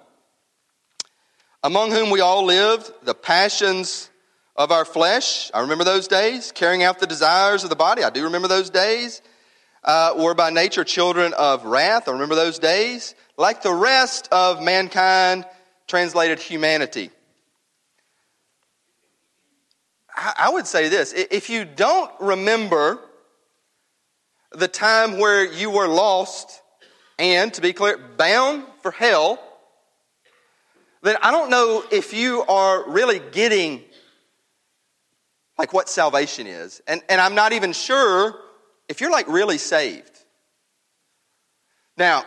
among 1.63 1.91
whom 1.91 2.09
we 2.09 2.21
all 2.21 2.45
lived, 2.45 2.89
the 3.03 3.13
passions 3.13 4.09
of 4.55 4.71
our 4.71 4.85
flesh. 4.85 5.51
I 5.53 5.59
remember 5.61 5.83
those 5.83 6.07
days, 6.07 6.53
carrying 6.53 6.83
out 6.83 6.99
the 6.99 7.07
desires 7.07 7.65
of 7.65 7.69
the 7.69 7.75
body. 7.75 8.03
I 8.03 8.09
do 8.09 8.23
remember 8.23 8.47
those 8.47 8.69
days. 8.69 9.21
Uh, 9.83 10.13
were 10.17 10.33
by 10.33 10.49
nature 10.49 10.83
children 10.83 11.33
of 11.33 11.63
wrath. 11.65 12.07
I 12.07 12.11
remember 12.11 12.35
those 12.35 12.57
days. 12.57 13.15
Like 13.37 13.61
the 13.61 13.73
rest 13.73 14.27
of 14.31 14.61
mankind, 14.61 15.45
translated 15.87 16.39
humanity. 16.39 17.11
I 20.17 20.49
would 20.51 20.65
say 20.65 20.89
this 20.89 21.13
if 21.13 21.49
you 21.49 21.63
don't 21.63 22.11
remember 22.19 22.99
the 24.51 24.67
time 24.67 25.19
where 25.19 25.45
you 25.45 25.69
were 25.69 25.87
lost 25.87 26.61
and, 27.19 27.53
to 27.53 27.61
be 27.61 27.73
clear, 27.73 27.97
bound 28.17 28.63
for 28.81 28.91
hell, 28.91 29.39
then 31.03 31.17
I 31.21 31.31
don't 31.31 31.49
know 31.49 31.83
if 31.91 32.13
you 32.13 32.43
are 32.43 32.89
really 32.89 33.21
getting 33.31 33.83
like 35.57 35.73
what 35.73 35.89
salvation 35.89 36.47
is. 36.47 36.81
And, 36.87 37.01
and 37.09 37.21
I'm 37.21 37.35
not 37.35 37.53
even 37.53 37.73
sure 37.73 38.35
if 38.87 39.01
you're 39.01 39.11
like 39.11 39.27
really 39.27 39.57
saved. 39.57 40.11
Now, 41.97 42.25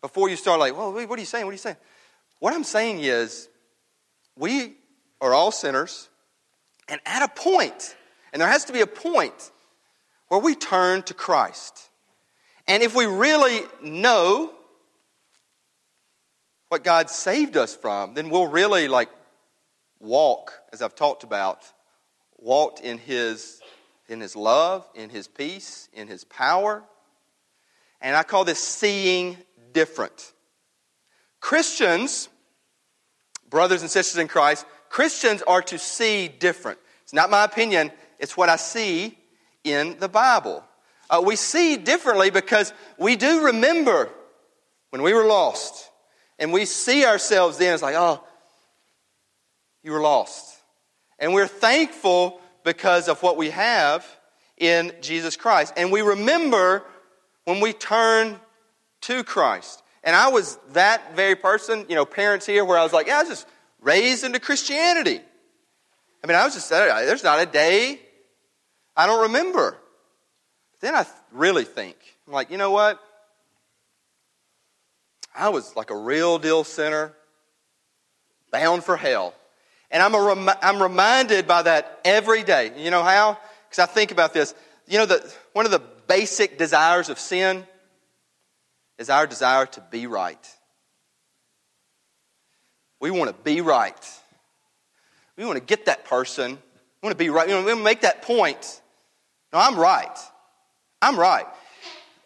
before 0.00 0.28
you 0.28 0.36
start 0.36 0.60
like, 0.60 0.76
well, 0.76 0.92
what 0.92 1.10
are 1.10 1.18
you 1.18 1.26
saying? 1.26 1.44
What 1.44 1.50
are 1.50 1.54
you 1.54 1.58
saying? 1.58 1.76
What 2.38 2.54
I'm 2.54 2.64
saying 2.64 3.00
is, 3.00 3.48
we 4.36 4.76
are 5.20 5.32
all 5.32 5.50
sinners. 5.50 6.08
And 6.88 7.00
at 7.04 7.22
a 7.22 7.28
point, 7.28 7.96
and 8.32 8.40
there 8.40 8.48
has 8.48 8.66
to 8.66 8.72
be 8.72 8.80
a 8.80 8.86
point 8.86 9.50
where 10.28 10.40
we 10.40 10.54
turn 10.54 11.02
to 11.04 11.14
Christ. 11.14 11.90
And 12.68 12.82
if 12.82 12.94
we 12.94 13.06
really 13.06 13.60
know 13.82 14.52
what 16.68 16.84
God 16.84 17.10
saved 17.10 17.56
us 17.56 17.74
from, 17.74 18.14
then 18.14 18.30
we'll 18.30 18.48
really 18.48 18.88
like 18.88 19.08
walk, 20.00 20.52
as 20.72 20.82
I've 20.82 20.94
talked 20.94 21.22
about, 21.22 21.62
walked 22.38 22.80
in 22.80 22.98
His 22.98 23.60
in 24.08 24.20
His 24.20 24.36
love, 24.36 24.88
in 24.94 25.10
His 25.10 25.26
peace, 25.26 25.88
in 25.92 26.06
His 26.06 26.24
power. 26.24 26.84
And 28.00 28.14
I 28.14 28.22
call 28.22 28.44
this 28.44 28.62
seeing 28.62 29.36
different. 29.72 30.32
Christians, 31.40 32.28
brothers 33.48 33.82
and 33.82 33.90
sisters 33.90 34.20
in 34.20 34.28
Christ, 34.28 34.64
Christians 34.88 35.42
are 35.42 35.62
to 35.62 35.78
see 35.78 36.28
different. 36.28 36.78
It's 37.02 37.12
not 37.12 37.30
my 37.30 37.44
opinion, 37.44 37.92
it's 38.18 38.36
what 38.36 38.48
I 38.48 38.56
see 38.56 39.16
in 39.64 39.98
the 39.98 40.08
Bible. 40.08 40.64
Uh, 41.08 41.22
we 41.24 41.36
see 41.36 41.76
differently 41.76 42.30
because 42.30 42.72
we 42.98 43.16
do 43.16 43.44
remember 43.44 44.10
when 44.90 45.02
we 45.02 45.12
were 45.12 45.24
lost. 45.24 45.90
And 46.38 46.52
we 46.52 46.64
see 46.64 47.04
ourselves 47.04 47.58
then 47.58 47.74
as 47.74 47.82
like, 47.82 47.94
oh, 47.96 48.22
you 49.82 49.92
were 49.92 50.00
lost. 50.00 50.56
And 51.18 51.32
we're 51.32 51.46
thankful 51.46 52.40
because 52.64 53.08
of 53.08 53.22
what 53.22 53.36
we 53.36 53.50
have 53.50 54.04
in 54.58 54.92
Jesus 55.00 55.36
Christ. 55.36 55.72
And 55.76 55.92
we 55.92 56.02
remember 56.02 56.82
when 57.44 57.60
we 57.60 57.72
turn 57.72 58.38
to 59.02 59.22
Christ. 59.24 59.82
And 60.02 60.14
I 60.14 60.28
was 60.28 60.58
that 60.72 61.16
very 61.16 61.36
person, 61.36 61.86
you 61.88 61.94
know, 61.94 62.04
parents 62.04 62.46
here, 62.46 62.64
where 62.64 62.78
I 62.78 62.82
was 62.82 62.92
like, 62.92 63.06
yeah, 63.06 63.18
I 63.18 63.24
just 63.24 63.46
raised 63.86 64.24
into 64.24 64.40
Christianity. 64.40 65.20
I 66.22 66.26
mean, 66.26 66.36
I 66.36 66.44
was 66.44 66.54
just, 66.54 66.68
there's 66.68 67.22
not 67.22 67.40
a 67.40 67.46
day 67.46 68.00
I 68.96 69.06
don't 69.06 69.22
remember. 69.22 69.76
But 70.72 70.80
Then 70.80 70.94
I 70.94 71.06
really 71.32 71.64
think, 71.64 71.96
I'm 72.26 72.32
like, 72.32 72.50
you 72.50 72.56
know 72.56 72.70
what? 72.70 72.98
I 75.36 75.50
was 75.50 75.76
like 75.76 75.90
a 75.90 75.96
real 75.96 76.38
deal 76.38 76.64
sinner, 76.64 77.12
bound 78.50 78.84
for 78.84 78.96
hell. 78.96 79.34
And 79.90 80.02
I'm, 80.02 80.16
rem- 80.16 80.56
I'm 80.62 80.82
reminded 80.82 81.46
by 81.46 81.62
that 81.62 82.00
every 82.04 82.42
day. 82.42 82.72
You 82.76 82.90
know 82.90 83.02
how? 83.02 83.38
Because 83.68 83.78
I 83.78 83.86
think 83.86 84.10
about 84.10 84.32
this. 84.32 84.54
You 84.88 84.98
know, 84.98 85.06
the, 85.06 85.34
one 85.52 85.66
of 85.66 85.70
the 85.70 85.82
basic 86.08 86.58
desires 86.58 87.08
of 87.08 87.18
sin 87.18 87.66
is 88.98 89.10
our 89.10 89.26
desire 89.26 89.66
to 89.66 89.80
be 89.90 90.06
right. 90.06 90.55
We 93.00 93.10
want 93.10 93.28
to 93.28 93.42
be 93.42 93.60
right. 93.60 93.94
We 95.36 95.44
want 95.44 95.58
to 95.58 95.64
get 95.64 95.86
that 95.86 96.04
person. 96.04 96.52
We 96.52 97.06
want 97.06 97.18
to 97.18 97.24
be 97.24 97.30
right. 97.30 97.46
We 97.46 97.54
want 97.54 97.66
to 97.68 97.76
make 97.76 98.00
that 98.02 98.22
point. 98.22 98.80
No, 99.52 99.58
I'm 99.58 99.78
right. 99.78 100.18
I'm 101.00 101.18
right. 101.18 101.46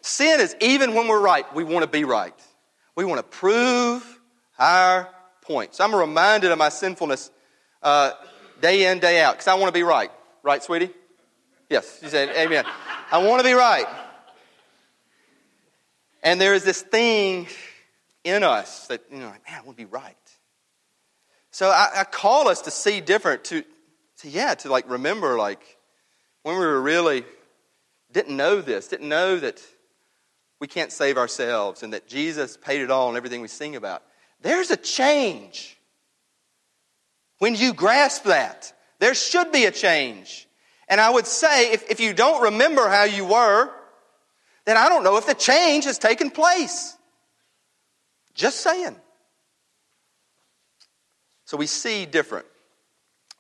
Sin 0.00 0.41
is 0.41 0.57
even 0.61 0.95
when 0.95 1.09
we're 1.09 1.21
right, 1.21 1.53
we 1.55 1.65
want 1.65 1.83
to 1.83 1.91
be 1.91 2.05
right. 2.05 2.35
We 2.97 3.05
want 3.05 3.19
to 3.19 3.25
prove 3.25 4.21
our 4.59 5.09
point. 5.43 5.75
So 5.75 5.85
I'm 5.85 5.95
reminded 5.95 6.53
of 6.53 6.59
my 6.59 6.69
sinfulness 6.69 7.31
uh, 7.83 8.12
day 8.62 8.91
in, 8.91 8.99
day 8.99 9.21
out, 9.21 9.35
because 9.35 9.49
I 9.49 9.55
want 9.55 9.69
to 9.69 9.79
be 9.79 9.83
right. 9.83 10.11
Right, 10.43 10.62
sweetie? 10.62 10.91
Yes, 11.69 12.00
you 12.03 12.09
said 12.09 12.31
amen. 12.37 12.65
I 13.12 13.19
want 13.19 13.41
to 13.41 13.49
be 13.49 13.53
right. 13.55 13.87
And 16.23 16.41
there 16.41 16.55
is 16.55 16.65
this 16.65 16.83
thing 16.83 17.47
in 18.25 18.43
us 18.43 18.87
that, 18.89 19.03
you 19.11 19.19
know, 19.19 19.27
man, 19.29 19.41
I 19.49 19.61
want 19.62 19.79
to 19.79 19.85
be 19.85 19.91
right. 19.91 20.17
So 21.50 21.69
I, 21.69 21.88
I 21.97 22.04
call 22.04 22.49
us 22.49 22.62
to 22.62 22.71
see 22.71 23.00
different, 23.00 23.45
to, 23.45 23.64
to, 24.19 24.28
yeah, 24.28 24.54
to 24.54 24.71
like 24.71 24.88
remember, 24.88 25.37
like, 25.37 25.78
when 26.42 26.54
we 26.54 26.64
were 26.64 26.80
really 26.80 27.25
didn't 28.12 28.37
know 28.37 28.61
this, 28.61 28.88
didn't 28.88 29.09
know 29.09 29.38
that 29.38 29.61
we 30.61 30.66
can't 30.66 30.92
save 30.92 31.16
ourselves 31.16 31.83
and 31.83 31.92
that 31.92 32.07
Jesus 32.07 32.57
paid 32.57 32.80
it 32.80 32.90
all 32.90 33.09
and 33.09 33.16
everything 33.16 33.40
we 33.40 33.49
sing 33.49 33.76
about. 33.76 34.02
There's 34.42 34.71
a 34.71 34.76
change. 34.76 35.76
When 37.38 37.54
you 37.54 37.73
grasp 37.73 38.25
that, 38.25 38.73
there 38.99 39.14
should 39.14 39.52
be 39.52 39.64
a 39.64 39.71
change. 39.71 40.47
And 40.88 41.00
I 41.00 41.11
would 41.11 41.26
say, 41.26 41.73
if, 41.73 41.90
if 41.90 42.00
you 42.00 42.12
don't 42.12 42.42
remember 42.42 42.88
how 42.88 43.04
you 43.04 43.25
were, 43.25 43.71
then 44.66 44.76
I 44.76 44.88
don't 44.88 45.04
know 45.04 45.16
if 45.16 45.26
the 45.26 45.35
change 45.35 45.85
has 45.85 45.99
taken 45.99 46.30
place. 46.30 46.97
Just 48.35 48.61
saying. 48.61 48.97
So 51.50 51.57
we 51.57 51.66
see 51.66 52.07
different. 52.07 52.47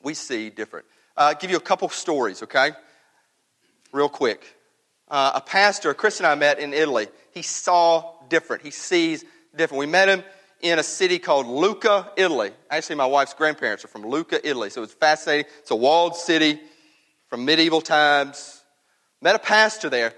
We 0.02 0.14
see 0.14 0.50
different. 0.50 0.84
Uh, 1.16 1.34
give 1.34 1.48
you 1.48 1.56
a 1.56 1.60
couple 1.60 1.88
stories, 1.90 2.42
okay? 2.42 2.72
Real 3.92 4.08
quick 4.08 4.42
uh, 5.06 5.30
a 5.36 5.40
pastor, 5.40 5.90
a 5.90 5.94
Christian 5.94 6.26
I 6.26 6.34
met 6.34 6.58
in 6.58 6.74
Italy. 6.74 7.06
He 7.32 7.42
saw 7.42 8.14
different. 8.28 8.64
He 8.64 8.72
sees 8.72 9.24
different. 9.54 9.78
We 9.78 9.86
met 9.86 10.08
him 10.08 10.24
in 10.60 10.80
a 10.80 10.82
city 10.82 11.20
called 11.20 11.46
Lucca, 11.46 12.10
Italy. 12.16 12.50
Actually, 12.68 12.96
my 12.96 13.06
wife's 13.06 13.34
grandparents 13.34 13.84
are 13.84 13.88
from 13.88 14.02
Lucca, 14.02 14.44
Italy. 14.44 14.70
So 14.70 14.80
it 14.80 14.86
was 14.86 14.94
fascinating. 14.94 15.46
It's 15.60 15.70
a 15.70 15.76
walled 15.76 16.16
city 16.16 16.58
from 17.28 17.44
medieval 17.44 17.80
times. 17.80 18.60
Met 19.22 19.36
a 19.36 19.38
pastor 19.38 19.88
there. 19.88 20.14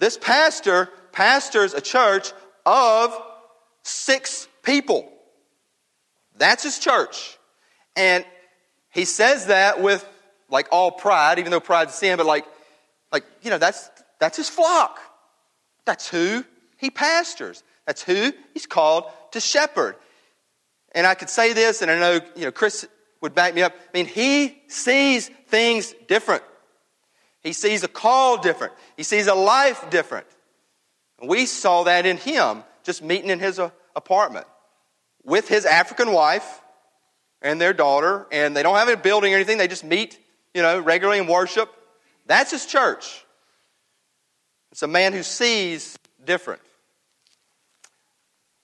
This 0.00 0.18
pastor 0.18 0.90
pastors 1.12 1.74
a 1.74 1.80
church 1.80 2.32
of 2.64 3.16
six 3.84 4.48
people. 4.64 5.12
That's 6.38 6.62
his 6.62 6.78
church. 6.78 7.38
And 7.94 8.24
he 8.90 9.04
says 9.04 9.46
that 9.46 9.82
with 9.82 10.06
like 10.48 10.68
all 10.70 10.90
pride, 10.90 11.38
even 11.38 11.50
though 11.50 11.60
pride's 11.60 11.94
sin, 11.94 12.16
but 12.16 12.26
like, 12.26 12.44
like, 13.12 13.24
you 13.42 13.50
know, 13.50 13.58
that's 13.58 13.90
that's 14.18 14.36
his 14.36 14.48
flock. 14.48 14.98
That's 15.84 16.08
who 16.08 16.44
he 16.76 16.90
pastors. 16.90 17.62
That's 17.86 18.02
who 18.02 18.32
he's 18.54 18.66
called 18.66 19.04
to 19.32 19.40
shepherd. 19.40 19.96
And 20.92 21.06
I 21.06 21.14
could 21.14 21.30
say 21.30 21.52
this, 21.52 21.82
and 21.82 21.90
I 21.90 21.98
know, 21.98 22.20
you 22.34 22.44
know 22.44 22.52
Chris 22.52 22.86
would 23.20 23.34
back 23.34 23.54
me 23.54 23.62
up. 23.62 23.72
I 23.74 23.96
mean, 23.96 24.06
he 24.06 24.60
sees 24.68 25.28
things 25.48 25.94
different. 26.08 26.42
He 27.42 27.52
sees 27.52 27.84
a 27.84 27.88
call 27.88 28.38
different. 28.38 28.72
He 28.96 29.02
sees 29.02 29.26
a 29.26 29.34
life 29.34 29.88
different. 29.90 30.26
We 31.22 31.46
saw 31.46 31.84
that 31.84 32.06
in 32.06 32.16
him 32.16 32.64
just 32.82 33.02
meeting 33.02 33.30
in 33.30 33.38
his 33.38 33.58
uh, 33.58 33.70
apartment 33.94 34.46
with 35.26 35.48
his 35.48 35.66
African 35.66 36.12
wife 36.12 36.62
and 37.42 37.60
their 37.60 37.74
daughter, 37.74 38.26
and 38.32 38.56
they 38.56 38.62
don't 38.62 38.76
have 38.76 38.88
a 38.88 38.96
building 38.96 39.34
or 39.34 39.36
anything. 39.36 39.58
They 39.58 39.68
just 39.68 39.84
meet, 39.84 40.18
you 40.54 40.62
know, 40.62 40.80
regularly 40.80 41.18
and 41.18 41.28
worship. 41.28 41.68
That's 42.24 42.50
his 42.50 42.64
church. 42.64 43.26
It's 44.72 44.82
a 44.82 44.88
man 44.88 45.12
who 45.12 45.22
sees 45.22 45.98
different. 46.24 46.62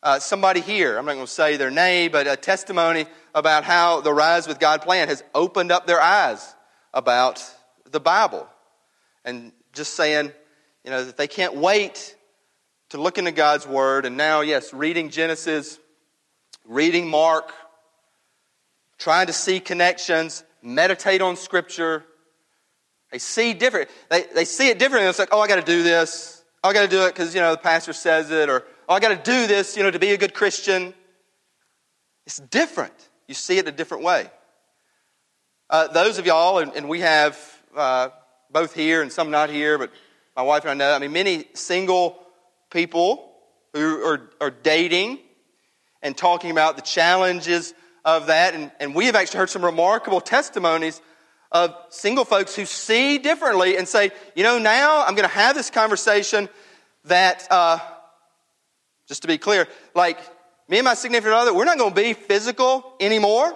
uh, 0.03 0.19
somebody 0.19 0.61
here, 0.61 0.99
I'm 0.99 1.05
not 1.05 1.15
going 1.15 1.27
to 1.27 1.33
say 1.33 1.57
their 1.57 1.71
name, 1.71 2.11
but 2.11 2.27
a 2.27 2.37
testimony 2.37 3.07
about 3.35 3.65
how 3.65 4.01
the 4.01 4.13
Rise 4.13 4.49
with 4.49 4.59
God 4.59 4.83
plan 4.83 5.09
has 5.09 5.23
opened 5.35 5.71
up 5.71 5.87
their 5.87 6.01
eyes 6.01 6.55
about 6.93 7.43
the 7.91 8.01
Bible. 8.01 8.49
And 9.25 9.53
just 9.73 9.95
saying, 9.95 10.33
you 10.85 10.91
know, 10.91 11.05
that 11.05 11.17
they 11.17 11.29
can't 11.29 11.55
wait 11.55 12.17
to 12.91 13.01
look 13.01 13.17
into 13.17 13.31
God's 13.31 13.67
Word. 13.67 14.05
And 14.05 14.17
now, 14.17 14.41
yes, 14.41 14.75
reading 14.75 15.09
Genesis, 15.09 15.79
reading 16.73 17.09
Mark, 17.09 17.53
trying 18.99 19.27
to 19.27 19.33
see 19.33 19.61
connections, 19.61 20.43
meditate 20.63 21.21
on 21.21 21.37
Scripture. 21.37 22.05
They 23.11 23.19
see 23.19 23.53
different. 23.53 23.91
They, 24.09 24.25
they 24.35 24.45
see 24.47 24.69
it 24.69 24.79
differently. 24.79 25.09
It's 25.09 25.19
like, 25.19 25.29
oh, 25.33 25.41
I 25.41 25.49
got 25.49 25.57
to 25.57 25.63
do 25.63 25.83
this. 25.83 26.43
Oh, 26.65 26.71
I 26.71 26.73
got 26.73 26.83
to 26.83 26.89
do 26.89 27.05
it 27.05 27.15
because, 27.15 27.35
you 27.35 27.41
know, 27.41 27.51
the 27.51 27.59
pastor 27.59 27.93
says 27.93 28.31
it. 28.31 28.49
Or, 28.49 28.65
oh, 28.89 28.95
I 28.95 29.01
got 29.01 29.09
to 29.09 29.31
do 29.31 29.47
this, 29.47 29.77
you 29.77 29.83
know, 29.83 29.91
to 29.91 29.99
be 29.99 30.13
a 30.13 30.17
good 30.17 30.33
Christian. 30.33 30.95
It's 32.27 32.39
different. 32.39 32.95
You 33.29 33.35
see 33.35 33.59
it 33.59 33.69
a 33.69 33.73
different 33.73 34.05
way. 34.05 34.31
Uh, 35.69 35.89
those 35.89 36.19
of 36.19 36.27
y'all, 36.27 36.59
and, 36.59 36.73
and 36.75 36.89
we 36.89 37.01
have 37.01 37.39
uh, 37.77 38.09
both 38.51 38.75
here 38.75 39.03
and 39.03 39.13
some 39.13 39.31
not 39.31 39.51
here, 39.51 39.77
but 39.77 39.91
my 40.37 40.43
wife 40.43 40.65
and 40.65 40.71
I 40.71 40.75
know, 40.75 40.95
I 40.95 40.99
mean, 40.99 41.13
many 41.13 41.47
single 41.55 42.19
people 42.71 43.31
who 43.75 44.05
are, 44.05 44.31
are 44.41 44.51
dating 44.51 45.19
and 46.03 46.17
talking 46.17 46.51
about 46.51 46.77
the 46.77 46.83
challenges 46.83 47.75
of 48.05 48.27
that. 48.27 48.55
And, 48.55 48.71
and 48.81 48.95
we 48.95 49.07
have 49.07 49.15
actually 49.15 49.39
heard 49.39 49.51
some 49.51 49.65
remarkable 49.65 50.21
testimonies 50.21 51.01
of 51.51 51.75
single 51.91 52.25
folks 52.25 52.55
who 52.57 52.65
see 52.65 53.19
differently 53.19 53.77
and 53.77 53.87
say, 53.87 54.11
you 54.35 54.43
know, 54.43 54.59
now 54.59 55.05
I'm 55.05 55.15
going 55.15 55.29
to 55.29 55.35
have 55.35 55.55
this 55.55 55.71
conversation 55.71 56.49
that, 57.05 57.47
uh, 57.51 57.79
just 59.09 59.23
to 59.23 59.29
be 59.29 59.39
clear, 59.39 59.69
like 59.95 60.19
me 60.69 60.79
and 60.79 60.85
my 60.85 60.95
significant 60.95 61.35
other, 61.35 61.53
we're 61.53 61.65
not 61.65 61.79
going 61.79 61.95
to 61.95 62.01
be 62.01 62.15
physical 62.15 62.95
anymore. 63.01 63.55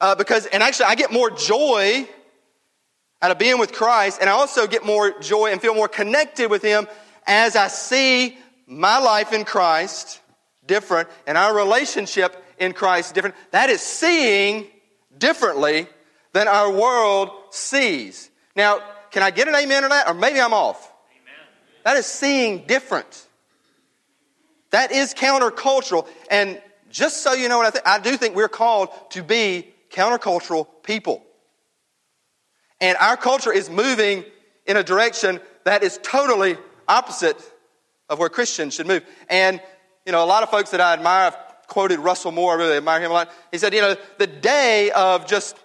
Uh, 0.00 0.16
because, 0.16 0.46
and 0.46 0.62
actually, 0.62 0.86
I 0.86 0.96
get 0.96 1.12
more 1.12 1.30
joy 1.30 2.08
out 3.20 3.30
of 3.30 3.38
being 3.38 3.58
with 3.58 3.72
Christ, 3.72 4.18
and 4.20 4.28
I 4.28 4.32
also 4.32 4.66
get 4.66 4.84
more 4.84 5.16
joy 5.20 5.52
and 5.52 5.60
feel 5.60 5.76
more 5.76 5.86
connected 5.86 6.50
with 6.50 6.62
Him 6.62 6.88
as 7.24 7.54
I 7.54 7.68
see 7.68 8.36
my 8.66 8.98
life 8.98 9.32
in 9.32 9.44
Christ 9.44 10.20
different 10.66 11.08
and 11.26 11.36
our 11.36 11.54
relationship 11.54 12.42
in 12.58 12.72
Christ 12.72 13.14
different. 13.14 13.34
That 13.50 13.70
is 13.70 13.80
seeing 13.80 14.66
differently 15.16 15.86
than 16.32 16.48
our 16.48 16.70
world 16.70 17.30
sees. 17.50 18.30
Now, 18.56 18.80
can 19.10 19.22
I 19.22 19.30
get 19.30 19.48
an 19.48 19.54
amen 19.54 19.84
on 19.84 19.90
that? 19.90 20.08
Or 20.08 20.14
maybe 20.14 20.40
I'm 20.40 20.54
off. 20.54 20.90
Amen. 21.10 21.34
That 21.84 21.96
is 21.96 22.06
seeing 22.06 22.66
different. 22.66 23.26
That 24.70 24.90
is 24.90 25.12
countercultural. 25.12 26.06
And 26.30 26.60
just 26.90 27.22
so 27.22 27.32
you 27.34 27.48
know 27.48 27.58
what 27.58 27.66
I 27.66 27.70
think, 27.70 27.86
I 27.86 27.98
do 27.98 28.16
think 28.16 28.34
we're 28.34 28.48
called 28.48 28.88
to 29.10 29.22
be 29.22 29.68
countercultural 29.90 30.66
people. 30.82 31.22
And 32.80 32.96
our 32.98 33.16
culture 33.16 33.52
is 33.52 33.70
moving 33.70 34.24
in 34.66 34.76
a 34.76 34.82
direction 34.82 35.40
that 35.64 35.82
is 35.82 35.98
totally 36.02 36.56
opposite 36.88 37.36
of 38.08 38.18
where 38.18 38.28
Christians 38.28 38.74
should 38.74 38.86
move. 38.86 39.04
And, 39.28 39.60
you 40.04 40.12
know, 40.12 40.24
a 40.24 40.26
lot 40.26 40.42
of 40.42 40.50
folks 40.50 40.70
that 40.70 40.80
I 40.80 40.94
admire, 40.94 41.28
I've 41.28 41.66
quoted 41.68 42.00
Russell 42.00 42.32
Moore, 42.32 42.52
I 42.52 42.56
really 42.56 42.76
admire 42.76 43.00
him 43.00 43.10
a 43.10 43.14
lot. 43.14 43.32
He 43.50 43.58
said, 43.58 43.72
you 43.72 43.80
know, 43.80 43.96
the 44.18 44.26
day 44.26 44.90
of 44.90 45.26
just 45.26 45.56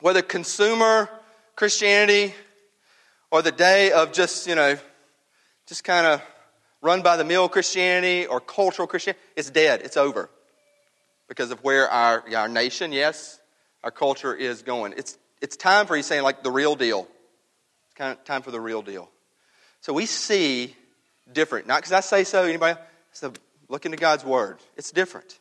whether 0.00 0.22
consumer 0.22 1.08
Christianity 1.56 2.34
or 3.30 3.42
the 3.42 3.52
day 3.52 3.92
of 3.92 4.12
just, 4.12 4.46
you 4.46 4.54
know, 4.54 4.78
just 5.66 5.84
kind 5.84 6.06
of 6.06 6.22
run 6.82 7.02
by 7.02 7.16
the 7.16 7.24
mill 7.24 7.48
Christianity 7.48 8.26
or 8.26 8.40
cultural 8.40 8.88
Christianity, 8.88 9.22
it's 9.36 9.50
dead. 9.50 9.82
It's 9.84 9.96
over. 9.96 10.30
Because 11.28 11.50
of 11.50 11.62
where 11.62 11.88
our, 11.88 12.24
our 12.34 12.48
nation, 12.48 12.92
yes, 12.92 13.38
our 13.84 13.90
culture 13.90 14.34
is 14.34 14.62
going. 14.62 14.94
It's, 14.96 15.16
it's 15.40 15.56
time 15.56 15.86
for, 15.86 15.94
he's 15.94 16.06
saying, 16.06 16.22
like 16.22 16.42
the 16.42 16.50
real 16.50 16.74
deal. 16.74 17.06
It's 17.86 17.94
kind 17.94 18.12
of 18.12 18.24
time 18.24 18.42
for 18.42 18.50
the 18.50 18.60
real 18.60 18.82
deal. 18.82 19.08
So 19.80 19.92
we 19.92 20.06
see 20.06 20.74
different. 21.32 21.66
Not 21.66 21.76
because 21.78 21.92
I 21.92 22.00
say 22.00 22.24
so, 22.24 22.44
anybody? 22.44 22.78
So 23.12 23.32
look 23.70 23.86
into 23.86 23.96
God's 23.96 24.24
Word. 24.24 24.58
It's 24.76 24.90
different. 24.90 25.38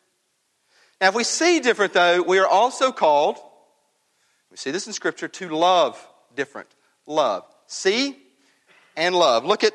Now, 1.01 1.09
if 1.09 1.15
we 1.15 1.23
see 1.25 1.59
different, 1.59 1.93
though, 1.93 2.21
we 2.21 2.39
are 2.39 2.47
also 2.47 2.91
called, 2.91 3.37
we 4.51 4.57
see 4.57 4.71
this 4.71 4.87
in 4.87 4.93
Scripture, 4.93 5.27
to 5.27 5.49
love 5.49 6.07
different. 6.35 6.69
Love. 7.05 7.43
See 7.67 8.17
and 8.95 9.15
love. 9.15 9.45
Look 9.45 9.63
at 9.63 9.73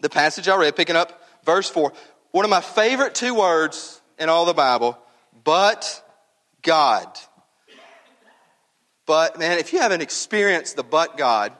the 0.00 0.08
passage 0.08 0.48
I 0.48 0.56
read, 0.56 0.74
picking 0.74 0.96
up 0.96 1.22
verse 1.44 1.68
4. 1.68 1.92
One 2.32 2.44
of 2.44 2.50
my 2.50 2.60
favorite 2.60 3.14
two 3.14 3.34
words 3.34 4.00
in 4.18 4.28
all 4.28 4.46
the 4.46 4.54
Bible, 4.54 4.98
but 5.44 6.02
God. 6.62 7.08
But, 9.04 9.38
man, 9.38 9.58
if 9.58 9.72
you 9.72 9.80
haven't 9.80 10.00
experienced 10.00 10.76
the 10.76 10.82
but 10.82 11.16
God, 11.16 11.52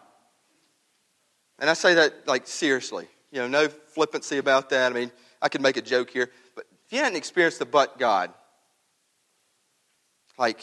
and 1.59 1.71
I 1.71 1.75
say 1.75 1.95
that 1.95 2.27
like 2.27 2.47
seriously, 2.47 3.07
you 3.31 3.41
know, 3.41 3.49
no 3.49 3.69
flippancy 3.69 4.39
about 4.39 4.71
that. 4.71 4.93
I 4.93 4.95
mean, 4.95 5.11
I 5.41 5.49
could 5.49 5.61
make 5.61 5.77
a 5.77 5.83
joke 5.83 6.11
here, 6.11 6.31
but 6.55 6.67
if 6.87 6.93
you 6.93 6.99
hadn't 6.99 7.17
experienced 7.17 7.59
the 7.59 7.67
but 7.67 7.99
God, 7.99 8.33
like, 10.39 10.61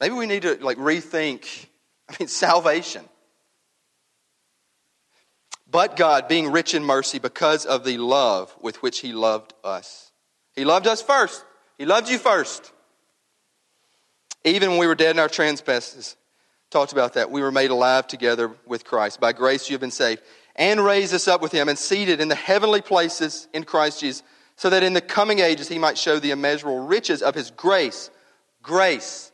maybe 0.00 0.14
we 0.14 0.26
need 0.26 0.42
to 0.42 0.56
like 0.62 0.78
rethink, 0.78 1.66
I 2.08 2.16
mean, 2.18 2.28
salvation. 2.28 3.04
But 5.68 5.96
God, 5.96 6.28
being 6.28 6.52
rich 6.52 6.74
in 6.74 6.84
mercy 6.84 7.18
because 7.18 7.66
of 7.66 7.84
the 7.84 7.98
love 7.98 8.54
with 8.60 8.82
which 8.82 9.00
He 9.00 9.12
loved 9.12 9.52
us. 9.64 10.12
He 10.54 10.64
loved 10.64 10.86
us 10.86 11.02
first. 11.02 11.44
He 11.76 11.84
loved 11.84 12.08
you 12.08 12.18
first. 12.18 12.72
Even 14.44 14.70
when 14.70 14.78
we 14.78 14.86
were 14.86 14.94
dead 14.94 15.16
in 15.16 15.18
our 15.18 15.28
trespasses, 15.28 16.16
talked 16.70 16.92
about 16.92 17.14
that. 17.14 17.30
We 17.30 17.42
were 17.42 17.50
made 17.50 17.70
alive 17.70 18.06
together 18.06 18.52
with 18.64 18.84
Christ. 18.84 19.20
By 19.20 19.32
grace 19.32 19.68
you 19.68 19.74
have 19.74 19.80
been 19.80 19.90
saved. 19.90 20.22
And 20.56 20.84
raised 20.84 21.14
us 21.14 21.28
up 21.28 21.42
with 21.42 21.52
Him 21.52 21.68
and 21.68 21.78
seated 21.78 22.20
in 22.20 22.28
the 22.28 22.34
heavenly 22.34 22.80
places 22.80 23.46
in 23.52 23.64
Christ 23.64 24.00
Jesus, 24.00 24.22
so 24.56 24.70
that 24.70 24.82
in 24.82 24.94
the 24.94 25.00
coming 25.00 25.38
ages 25.38 25.68
He 25.68 25.78
might 25.78 25.98
show 25.98 26.18
the 26.18 26.30
immeasurable 26.30 26.86
riches 26.86 27.22
of 27.22 27.34
His 27.34 27.50
grace. 27.50 28.10
Grace. 28.62 29.30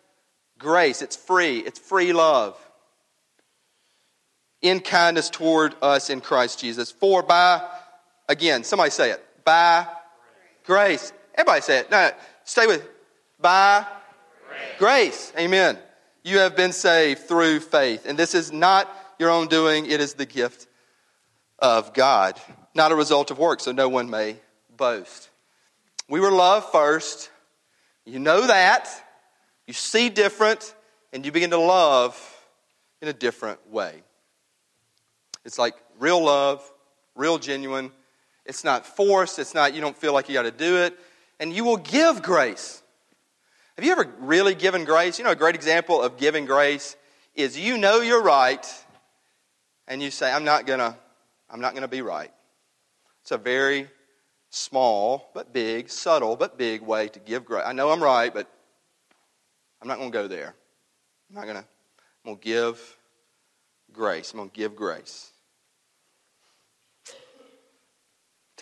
Grace. 0.58 1.00
It's 1.00 1.16
free. 1.16 1.58
It's 1.58 1.78
free 1.78 2.12
love 2.12 2.56
in 4.62 4.80
kindness 4.80 5.28
toward 5.28 5.74
us 5.82 6.08
in 6.08 6.20
Christ 6.20 6.60
Jesus. 6.60 6.90
For 6.90 7.22
by, 7.22 7.62
again, 8.28 8.64
somebody 8.64 8.90
say 8.90 9.10
it, 9.10 9.22
by 9.44 9.86
grace. 10.64 11.12
Everybody 11.34 11.60
say 11.60 11.80
it. 11.80 11.90
No, 11.90 12.10
stay 12.44 12.66
with. 12.66 12.88
By 13.40 13.84
grace. 14.78 14.78
grace. 14.78 15.32
Amen. 15.38 15.78
You 16.22 16.38
have 16.38 16.56
been 16.56 16.72
saved 16.72 17.22
through 17.22 17.60
faith. 17.60 18.06
And 18.06 18.16
this 18.16 18.34
is 18.34 18.52
not 18.52 18.88
your 19.18 19.30
own 19.30 19.48
doing, 19.48 19.86
it 19.86 20.00
is 20.00 20.14
the 20.14 20.26
gift 20.26 20.68
of 21.62 21.94
God, 21.94 22.38
not 22.74 22.92
a 22.92 22.94
result 22.94 23.30
of 23.30 23.38
work, 23.38 23.60
so 23.60 23.72
no 23.72 23.88
one 23.88 24.10
may 24.10 24.36
boast. 24.76 25.30
We 26.08 26.20
were 26.20 26.32
loved 26.32 26.66
first. 26.72 27.30
You 28.04 28.18
know 28.18 28.46
that. 28.48 28.90
You 29.66 29.72
see 29.72 30.08
different, 30.08 30.74
and 31.12 31.24
you 31.24 31.30
begin 31.30 31.50
to 31.50 31.58
love 31.58 32.18
in 33.00 33.08
a 33.08 33.12
different 33.12 33.70
way. 33.70 34.02
It's 35.44 35.58
like 35.58 35.74
real 35.98 36.22
love, 36.22 36.68
real 37.14 37.38
genuine. 37.38 37.92
It's 38.44 38.64
not 38.64 38.84
forced. 38.84 39.38
It's 39.38 39.54
not, 39.54 39.72
you 39.72 39.80
don't 39.80 39.96
feel 39.96 40.12
like 40.12 40.28
you 40.28 40.34
got 40.34 40.42
to 40.42 40.50
do 40.50 40.78
it. 40.78 40.98
And 41.38 41.52
you 41.52 41.64
will 41.64 41.76
give 41.76 42.22
grace. 42.22 42.82
Have 43.76 43.84
you 43.84 43.92
ever 43.92 44.12
really 44.18 44.54
given 44.54 44.84
grace? 44.84 45.18
You 45.18 45.24
know, 45.24 45.30
a 45.30 45.36
great 45.36 45.54
example 45.54 46.02
of 46.02 46.18
giving 46.18 46.44
grace 46.44 46.96
is 47.34 47.58
you 47.58 47.78
know 47.78 48.00
you're 48.00 48.22
right, 48.22 48.66
and 49.88 50.02
you 50.02 50.10
say, 50.10 50.30
I'm 50.30 50.44
not 50.44 50.66
gonna, 50.66 50.96
I'm 51.52 51.60
not 51.60 51.74
gonna 51.74 51.88
be 51.88 52.02
right. 52.02 52.32
It's 53.20 53.30
a 53.30 53.38
very 53.38 53.88
small 54.50 55.30
but 55.34 55.52
big, 55.52 55.90
subtle 55.90 56.34
but 56.34 56.58
big 56.58 56.82
way 56.82 57.08
to 57.08 57.20
give 57.20 57.44
grace. 57.44 57.64
I 57.64 57.72
know 57.72 57.90
I'm 57.90 58.02
right, 58.02 58.32
but 58.32 58.50
I'm 59.80 59.86
not 59.86 59.98
gonna 59.98 60.10
go 60.10 60.26
there. 60.26 60.54
I'm 61.30 61.36
not 61.36 61.46
gonna, 61.46 61.60
I'm 61.60 62.32
gonna 62.32 62.38
give 62.38 62.98
grace. 63.92 64.32
I'm 64.32 64.38
gonna 64.38 64.50
give 64.52 64.74
grace. 64.74 65.32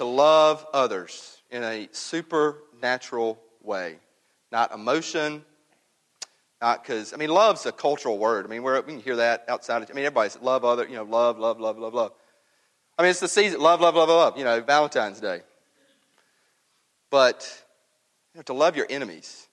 to 0.00 0.07
love 0.07 0.66
others 0.72 1.42
in 1.50 1.62
a 1.62 1.87
supernatural 1.92 3.38
way, 3.62 3.98
not 4.50 4.72
emotion, 4.72 5.44
not 6.62 6.83
because 6.83 7.12
I 7.12 7.18
mean, 7.18 7.29
love's 7.29 7.66
a 7.66 7.72
cultural 7.72 8.16
word. 8.16 8.46
I 8.46 8.48
mean, 8.48 8.62
we 8.62 8.81
can 8.81 9.00
hear 9.00 9.16
that 9.16 9.44
outside. 9.46 9.83
Of, 9.83 9.90
I 9.90 9.92
mean, 9.92 10.07
everybody's 10.07 10.40
love 10.40 10.64
other, 10.64 10.88
you 10.88 10.94
know, 10.94 11.03
love, 11.03 11.38
love, 11.38 11.61
love, 11.61 11.79
love, 11.79 11.92
love. 11.92 12.12
I 13.01 13.03
mean, 13.03 13.13
it's 13.13 13.21
the 13.21 13.29
season, 13.29 13.63
love, 13.63 13.81
love, 13.81 13.95
love, 13.95 14.11
love. 14.11 14.37
You 14.37 14.45
know, 14.45 14.61
Valentine's 14.61 15.21
Day. 15.21 15.41
But 17.09 17.51
you 18.35 18.39
know, 18.41 18.43
to 18.43 18.53
love 18.53 18.77
your 18.77 18.87
enemies, 18.91 19.49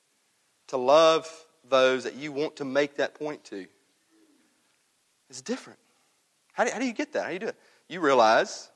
to 0.68 0.76
love 0.76 1.32
those 1.70 2.04
that 2.04 2.16
you 2.16 2.34
want 2.34 2.58
to 2.58 2.66
make 2.66 2.98
that 2.98 3.16
point 3.16 3.46
to, 3.46 3.66
is 5.30 5.42
different. 5.42 5.80
How 6.52 6.66
do, 6.66 6.72
how 6.72 6.80
do 6.80 6.86
you 6.86 6.92
get 6.92 7.14
that? 7.14 7.22
How 7.22 7.28
do 7.30 7.34
you 7.36 7.40
do 7.40 7.48
it? 7.48 7.56
You 7.88 8.02
realize 8.02 8.70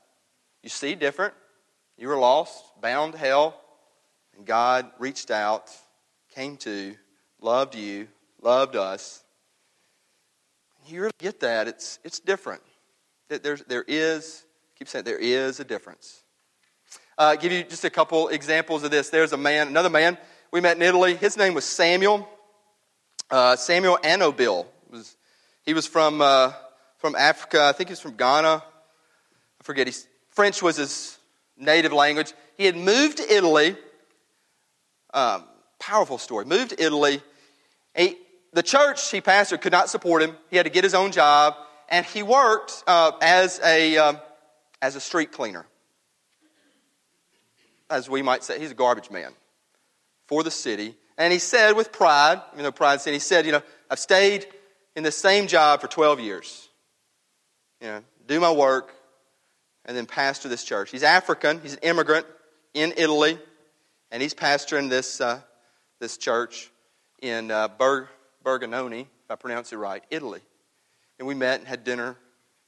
you 0.62 0.70
see 0.70 0.94
different, 0.94 1.34
You 1.98 2.08
were 2.08 2.16
lost, 2.16 2.64
bound 2.80 3.12
to 3.12 3.18
hell, 3.18 3.60
and 4.34 4.46
God 4.46 4.90
reached 4.98 5.30
out, 5.30 5.70
came 6.34 6.56
to, 6.58 6.94
loved 7.42 7.74
you, 7.74 8.08
loved 8.40 8.74
us. 8.74 9.22
You 10.86 11.02
really 11.02 11.12
get 11.18 11.40
that. 11.40 11.68
It's, 11.68 11.98
it's 12.04 12.20
different. 12.20 12.62
There's, 13.28 13.62
there 13.64 13.84
is, 13.86 14.46
keep 14.82 14.88
saying, 14.88 15.04
there 15.04 15.16
is 15.16 15.60
a 15.60 15.64
difference. 15.64 16.24
Uh, 17.16 17.36
give 17.36 17.52
you 17.52 17.62
just 17.62 17.84
a 17.84 17.90
couple 17.90 18.26
examples 18.26 18.82
of 18.82 18.90
this. 18.90 19.10
There's 19.10 19.32
a 19.32 19.36
man, 19.36 19.68
another 19.68 19.88
man 19.88 20.18
we 20.50 20.60
met 20.60 20.74
in 20.74 20.82
Italy. 20.82 21.14
His 21.14 21.36
name 21.36 21.54
was 21.54 21.64
Samuel. 21.64 22.28
Uh, 23.30 23.54
Samuel 23.54 23.96
Anobil. 24.02 24.66
Was, 24.90 25.16
he 25.64 25.72
was 25.72 25.86
from, 25.86 26.20
uh, 26.20 26.52
from 26.98 27.14
Africa. 27.14 27.62
I 27.62 27.70
think 27.70 27.90
he 27.90 27.92
was 27.92 28.00
from 28.00 28.16
Ghana. 28.16 28.64
I 29.60 29.62
forget. 29.62 29.86
He's, 29.86 30.08
French 30.30 30.60
was 30.60 30.78
his 30.78 31.16
native 31.56 31.92
language. 31.92 32.32
He 32.56 32.64
had 32.64 32.76
moved 32.76 33.18
to 33.18 33.32
Italy. 33.32 33.76
Um, 35.14 35.44
powerful 35.78 36.18
story. 36.18 36.44
Moved 36.44 36.70
to 36.70 36.84
Italy. 36.84 37.22
He, 37.96 38.16
the 38.52 38.64
church 38.64 39.12
he 39.12 39.20
pastored 39.20 39.60
could 39.60 39.70
not 39.70 39.90
support 39.90 40.22
him. 40.22 40.36
He 40.50 40.56
had 40.56 40.66
to 40.66 40.70
get 40.70 40.82
his 40.82 40.94
own 40.94 41.12
job. 41.12 41.54
And 41.88 42.04
he 42.04 42.24
worked 42.24 42.82
uh, 42.88 43.12
as, 43.20 43.60
a, 43.62 43.96
um, 43.98 44.18
as 44.82 44.96
a 44.96 45.00
street 45.00 45.32
cleaner. 45.32 45.64
As 47.88 48.10
we 48.10 48.20
might 48.20 48.42
say, 48.42 48.58
he's 48.58 48.72
a 48.72 48.74
garbage 48.74 49.10
man 49.10 49.32
for 50.26 50.42
the 50.42 50.50
city. 50.50 50.96
And 51.16 51.32
he 51.32 51.38
said 51.38 51.72
with 51.72 51.92
pride, 51.92 52.42
you 52.56 52.62
know, 52.62 52.72
pride 52.72 53.00
sin, 53.00 53.12
he 53.12 53.18
said, 53.18 53.46
you 53.46 53.52
know, 53.52 53.62
I've 53.88 53.98
stayed 53.98 54.46
in 54.96 55.04
the 55.04 55.12
same 55.12 55.46
job 55.46 55.80
for 55.80 55.86
12 55.86 56.20
years. 56.20 56.68
You 57.80 57.86
know, 57.88 58.02
do 58.26 58.40
my 58.40 58.50
work 58.50 58.92
and 59.84 59.96
then 59.96 60.06
pastor 60.06 60.48
this 60.48 60.64
church. 60.64 60.90
He's 60.90 61.02
African, 61.02 61.60
he's 61.60 61.74
an 61.74 61.80
immigrant 61.82 62.26
in 62.74 62.92
Italy, 62.96 63.38
and 64.10 64.22
he's 64.22 64.34
pastoring 64.34 64.88
this, 64.88 65.20
uh, 65.20 65.40
this 66.00 66.16
church 66.16 66.70
in 67.20 67.50
uh, 67.50 67.68
Ber- 67.68 68.08
if 68.44 69.30
I 69.30 69.36
pronounce 69.36 69.72
it 69.72 69.76
right, 69.76 70.02
Italy. 70.10 70.40
And 71.18 71.28
we 71.28 71.34
met 71.34 71.60
and 71.60 71.68
had 71.68 71.84
dinner 71.84 72.16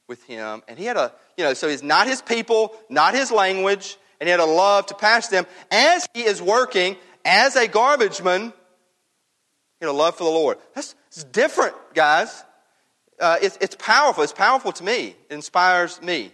with 0.07 0.23
him. 0.23 0.63
And 0.69 0.79
he 0.79 0.85
had 0.85 0.95
a, 0.95 1.11
you 1.37 1.43
know, 1.43 1.53
so 1.53 1.67
he's 1.67 1.83
not 1.83 2.07
his 2.07 2.21
people, 2.21 2.75
not 2.89 3.13
his 3.13 3.31
language, 3.31 3.97
and 4.19 4.27
he 4.27 4.31
had 4.31 4.39
a 4.39 4.45
love 4.45 4.85
to 4.87 4.95
pass 4.95 5.27
them 5.27 5.45
as 5.71 6.07
he 6.13 6.23
is 6.23 6.41
working 6.41 6.95
as 7.23 7.55
a 7.55 7.67
garbage 7.67 8.21
man, 8.21 8.53
you 9.81 9.87
know, 9.87 9.93
love 9.93 10.15
for 10.15 10.23
the 10.23 10.29
Lord. 10.29 10.57
That's 10.73 10.95
different, 11.31 11.75
guys. 11.93 12.43
Uh, 13.19 13.37
it's, 13.41 13.57
it's 13.61 13.75
powerful. 13.75 14.23
It's 14.23 14.33
powerful 14.33 14.71
to 14.73 14.83
me. 14.83 15.15
It 15.29 15.33
inspires 15.33 16.01
me. 16.01 16.31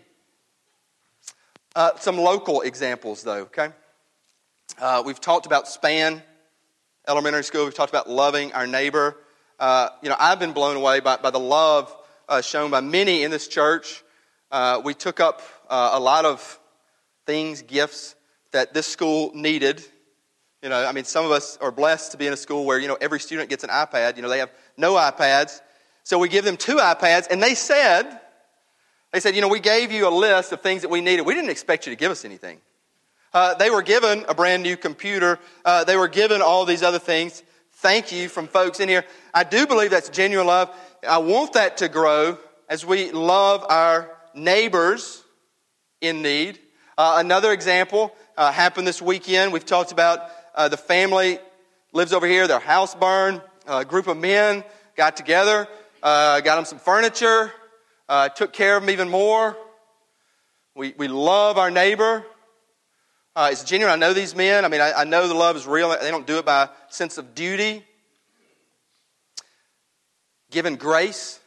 Uh, 1.75 1.91
some 1.99 2.17
local 2.17 2.61
examples, 2.61 3.23
though, 3.23 3.43
okay? 3.43 3.69
Uh, 4.79 5.03
we've 5.05 5.21
talked 5.21 5.45
about 5.45 5.67
SPAN, 5.67 6.21
elementary 7.07 7.43
school. 7.43 7.65
We've 7.65 7.73
talked 7.73 7.91
about 7.91 8.09
loving 8.09 8.51
our 8.53 8.67
neighbor. 8.67 9.17
Uh, 9.59 9.89
you 10.01 10.09
know, 10.09 10.15
I've 10.19 10.39
been 10.39 10.53
blown 10.53 10.75
away 10.75 10.99
by, 10.99 11.17
by 11.17 11.29
the 11.29 11.39
love 11.39 11.95
uh, 12.27 12.41
shown 12.41 12.71
by 12.71 12.81
many 12.81 13.23
in 13.23 13.31
this 13.31 13.47
church. 13.47 14.03
Uh, 14.51 14.81
we 14.83 14.93
took 14.93 15.19
up 15.19 15.41
a 15.69 15.99
lot 15.99 16.25
of 16.25 16.59
things, 17.25 17.61
gifts 17.61 18.15
that 18.51 18.73
this 18.73 18.87
school 18.87 19.31
needed 19.33 19.83
you 20.61 20.69
know, 20.69 20.85
I 20.85 20.91
mean, 20.91 21.05
some 21.05 21.25
of 21.25 21.31
us 21.31 21.57
are 21.59 21.71
blessed 21.71 22.11
to 22.11 22.17
be 22.17 22.27
in 22.27 22.33
a 22.33 22.37
school 22.37 22.65
where, 22.65 22.77
you 22.77 22.87
know, 22.87 22.97
every 23.01 23.19
student 23.19 23.49
gets 23.49 23.63
an 23.63 23.71
iPad. 23.71 24.15
You 24.15 24.21
know, 24.21 24.29
they 24.29 24.37
have 24.39 24.51
no 24.77 24.93
iPads. 24.93 25.59
So 26.03 26.19
we 26.19 26.29
give 26.29 26.45
them 26.45 26.57
two 26.57 26.75
iPads, 26.75 27.27
and 27.31 27.41
they 27.41 27.55
said, 27.55 28.19
they 29.11 29.19
said, 29.19 29.35
you 29.35 29.41
know, 29.41 29.47
we 29.47 29.59
gave 29.59 29.91
you 29.91 30.07
a 30.07 30.13
list 30.13 30.51
of 30.51 30.61
things 30.61 30.83
that 30.83 30.89
we 30.89 31.01
needed. 31.01 31.25
We 31.25 31.33
didn't 31.33 31.49
expect 31.49 31.87
you 31.87 31.91
to 31.91 31.97
give 31.97 32.11
us 32.11 32.25
anything. 32.25 32.59
Uh, 33.33 33.55
they 33.55 33.69
were 33.69 33.81
given 33.81 34.23
a 34.27 34.35
brand 34.35 34.61
new 34.61 34.77
computer. 34.77 35.39
Uh, 35.65 35.83
they 35.83 35.97
were 35.97 36.07
given 36.07 36.41
all 36.41 36.65
these 36.65 36.83
other 36.83 36.99
things. 36.99 37.41
Thank 37.75 38.11
you 38.11 38.29
from 38.29 38.47
folks 38.47 38.79
in 38.79 38.87
here. 38.87 39.03
I 39.33 39.43
do 39.43 39.65
believe 39.65 39.89
that's 39.89 40.09
genuine 40.09 40.47
love. 40.47 40.75
I 41.07 41.17
want 41.19 41.53
that 41.53 41.77
to 41.77 41.89
grow 41.89 42.37
as 42.69 42.85
we 42.85 43.11
love 43.11 43.65
our 43.67 44.10
neighbors 44.35 45.23
in 46.01 46.21
need. 46.21 46.59
Uh, 46.97 47.15
another 47.17 47.51
example 47.51 48.13
uh, 48.37 48.51
happened 48.51 48.87
this 48.87 49.01
weekend. 49.01 49.53
We've 49.53 49.65
talked 49.65 49.91
about 49.91 50.29
uh, 50.55 50.67
the 50.67 50.77
family 50.77 51.39
lives 51.93 52.13
over 52.13 52.27
here. 52.27 52.47
Their 52.47 52.59
house 52.59 52.95
burned. 52.95 53.41
A 53.67 53.85
group 53.85 54.07
of 54.07 54.17
men 54.17 54.63
got 54.95 55.15
together, 55.15 55.67
uh, 56.01 56.41
got 56.41 56.55
them 56.55 56.65
some 56.65 56.79
furniture, 56.79 57.51
uh, 58.09 58.29
took 58.29 58.53
care 58.53 58.75
of 58.75 58.83
them 58.83 58.89
even 58.89 59.09
more. 59.09 59.55
We, 60.75 60.93
we 60.97 61.07
love 61.07 61.57
our 61.57 61.69
neighbor. 61.69 62.25
Uh, 63.35 63.49
it's 63.51 63.63
genuine. 63.63 63.93
I 63.93 63.97
know 63.97 64.13
these 64.13 64.35
men. 64.35 64.65
I 64.65 64.67
mean, 64.67 64.81
I, 64.81 64.93
I 64.93 65.03
know 65.03 65.27
the 65.27 65.33
love 65.33 65.55
is 65.55 65.67
real. 65.67 65.89
They 65.89 66.11
don't 66.11 66.27
do 66.27 66.37
it 66.37 66.45
by 66.45 66.69
sense 66.89 67.17
of 67.17 67.35
duty. 67.35 67.85
Given 70.49 70.75
grace. 70.75 71.39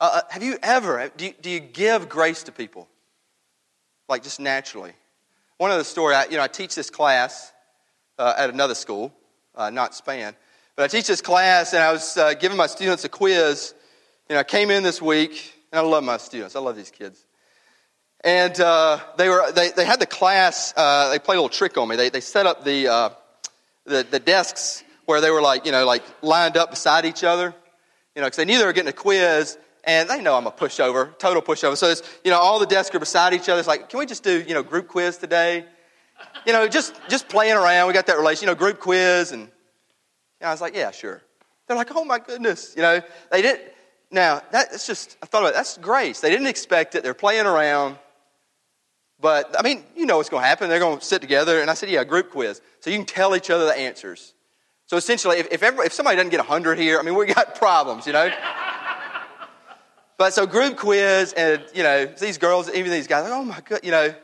Uh, 0.00 0.10
uh, 0.14 0.20
have 0.30 0.42
you 0.42 0.58
ever, 0.62 1.10
do 1.16 1.26
you, 1.26 1.34
do 1.40 1.50
you 1.50 1.60
give 1.60 2.08
grace 2.08 2.44
to 2.44 2.52
people? 2.52 2.88
Like 4.08 4.22
just 4.22 4.40
naturally? 4.40 4.92
One 5.58 5.70
of 5.70 5.78
the 5.78 5.84
story, 5.84 6.14
I, 6.14 6.24
you 6.24 6.36
know, 6.36 6.42
I 6.42 6.48
teach 6.48 6.74
this 6.74 6.90
class, 6.90 7.52
uh, 8.18 8.34
at 8.36 8.50
another 8.50 8.74
school, 8.74 9.12
uh, 9.54 9.70
not 9.70 9.94
Span. 9.94 10.34
But 10.76 10.84
I 10.84 10.88
teach 10.88 11.06
this 11.06 11.20
class, 11.20 11.72
and 11.72 11.82
I 11.82 11.92
was 11.92 12.16
uh, 12.16 12.34
giving 12.34 12.56
my 12.56 12.66
students 12.66 13.04
a 13.04 13.08
quiz. 13.08 13.74
You 14.28 14.34
know, 14.34 14.40
I 14.40 14.44
came 14.44 14.70
in 14.70 14.82
this 14.82 15.00
week, 15.00 15.54
and 15.72 15.78
I 15.78 15.82
love 15.82 16.02
my 16.02 16.16
students. 16.16 16.56
I 16.56 16.60
love 16.60 16.76
these 16.76 16.90
kids. 16.90 17.24
And 18.24 18.58
uh, 18.58 18.98
they, 19.16 19.28
were, 19.28 19.52
they, 19.52 19.70
they 19.70 19.84
had 19.84 20.00
the 20.00 20.06
class, 20.06 20.72
uh, 20.76 21.10
they 21.10 21.18
played 21.18 21.36
a 21.36 21.40
little 21.40 21.48
trick 21.48 21.76
on 21.76 21.88
me. 21.88 21.96
They, 21.96 22.08
they 22.08 22.20
set 22.20 22.46
up 22.46 22.64
the, 22.64 22.88
uh, 22.88 23.10
the, 23.84 24.06
the 24.10 24.18
desks 24.18 24.82
where 25.04 25.20
they 25.20 25.30
were 25.30 25.42
like, 25.42 25.66
you 25.66 25.72
know, 25.72 25.84
like 25.84 26.02
lined 26.22 26.56
up 26.56 26.70
beside 26.70 27.04
each 27.04 27.22
other. 27.22 27.54
You 28.14 28.22
know, 28.22 28.26
because 28.26 28.38
they 28.38 28.44
knew 28.44 28.58
they 28.58 28.64
were 28.64 28.72
getting 28.72 28.88
a 28.88 28.92
quiz, 28.92 29.58
and 29.86 30.08
they 30.08 30.20
know 30.20 30.36
I'm 30.36 30.46
a 30.46 30.52
pushover, 30.52 31.16
total 31.18 31.42
pushover. 31.42 31.76
So 31.76 31.88
it's, 31.88 32.02
you 32.24 32.30
know, 32.30 32.38
all 32.38 32.58
the 32.58 32.66
desks 32.66 32.94
are 32.94 33.00
beside 33.00 33.34
each 33.34 33.48
other. 33.48 33.58
It's 33.58 33.68
like, 33.68 33.88
can 33.88 33.98
we 33.98 34.06
just 34.06 34.22
do, 34.22 34.42
you 34.46 34.54
know, 34.54 34.62
group 34.62 34.88
quiz 34.88 35.18
today? 35.18 35.66
you 36.46 36.52
know, 36.52 36.68
just, 36.68 36.94
just 37.08 37.28
playing 37.28 37.56
around. 37.56 37.86
We 37.86 37.94
got 37.94 38.06
that 38.06 38.18
relation, 38.18 38.46
you 38.46 38.46
know, 38.52 38.54
group 38.54 38.80
quiz. 38.80 39.32
And 39.32 39.50
I 40.42 40.50
was 40.50 40.60
like, 40.60 40.74
yeah, 40.74 40.90
sure. 40.90 41.22
They're 41.66 41.76
like, 41.76 41.94
oh 41.94 42.04
my 42.04 42.18
goodness. 42.18 42.74
You 42.76 42.82
know, 42.82 43.00
they 43.30 43.42
didn't. 43.42 43.72
Now, 44.10 44.42
that's 44.52 44.86
just, 44.86 45.16
I 45.22 45.26
thought 45.26 45.40
about 45.40 45.48
it. 45.50 45.54
That's 45.54 45.78
grace. 45.78 46.20
They 46.20 46.30
didn't 46.30 46.46
expect 46.46 46.94
it. 46.94 47.02
They're 47.02 47.14
playing 47.14 47.46
around. 47.46 47.98
But, 49.20 49.54
I 49.58 49.62
mean, 49.62 49.84
you 49.96 50.06
know 50.06 50.18
what's 50.18 50.28
going 50.28 50.42
to 50.42 50.46
happen. 50.46 50.68
They're 50.68 50.78
going 50.78 50.98
to 50.98 51.04
sit 51.04 51.20
together. 51.20 51.60
And 51.60 51.70
I 51.70 51.74
said, 51.74 51.88
yeah, 51.88 52.04
group 52.04 52.30
quiz. 52.30 52.60
So 52.80 52.90
you 52.90 52.96
can 52.96 53.06
tell 53.06 53.34
each 53.34 53.50
other 53.50 53.64
the 53.64 53.76
answers. 53.76 54.34
So 54.86 54.96
essentially, 54.98 55.38
if, 55.38 55.50
if, 55.50 55.62
if 55.62 55.92
somebody 55.92 56.16
doesn't 56.16 56.30
get 56.30 56.40
100 56.40 56.78
here, 56.78 56.98
I 56.98 57.02
mean, 57.02 57.14
we 57.14 57.26
got 57.26 57.54
problems, 57.58 58.06
you 58.06 58.12
know? 58.12 58.30
But 60.16 60.32
so 60.32 60.46
group 60.46 60.76
quiz, 60.76 61.32
and, 61.32 61.62
you 61.74 61.82
know, 61.82 62.06
these 62.06 62.38
girls, 62.38 62.70
even 62.72 62.90
these 62.90 63.06
guys, 63.06 63.24
like, 63.24 63.32
oh 63.32 63.44
my 63.44 63.60
God, 63.64 63.80
you 63.82 63.90
know, 63.90 64.14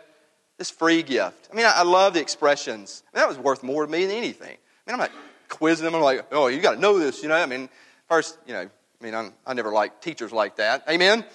this 0.59 0.70
free 0.70 1.03
gift. 1.03 1.48
I 1.50 1.57
mean, 1.57 1.66
I, 1.66 1.72
I 1.76 1.83
love 1.83 2.14
the 2.14 2.20
expressions. 2.20 3.03
I 3.12 3.16
mean, 3.16 3.22
that 3.22 3.29
was 3.29 3.38
worth 3.38 3.62
more 3.62 3.85
to 3.85 3.90
me 3.90 4.05
than 4.05 4.16
anything. 4.16 4.57
I 4.57 4.90
mean, 4.90 4.94
I'm 4.94 4.98
not 4.98 5.11
quizzing 5.48 5.85
them. 5.85 5.94
I'm 5.94 6.03
like, 6.03 6.26
oh, 6.33 6.46
you 6.46 6.61
got 6.61 6.74
to 6.74 6.81
know 6.81 6.98
this, 6.98 7.22
you 7.22 7.29
know? 7.29 7.35
I 7.35 7.46
mean, 7.46 7.68
first, 8.09 8.38
you 8.46 8.53
know, 8.53 8.61
I 8.61 9.05
mean, 9.05 9.14
I'm, 9.14 9.33
i 9.46 9.55
never 9.55 9.72
liked 9.72 10.03
teachers 10.03 10.33
like 10.33 10.57
that. 10.57 10.85
Amen? 10.88 11.20
Amen. 11.20 11.31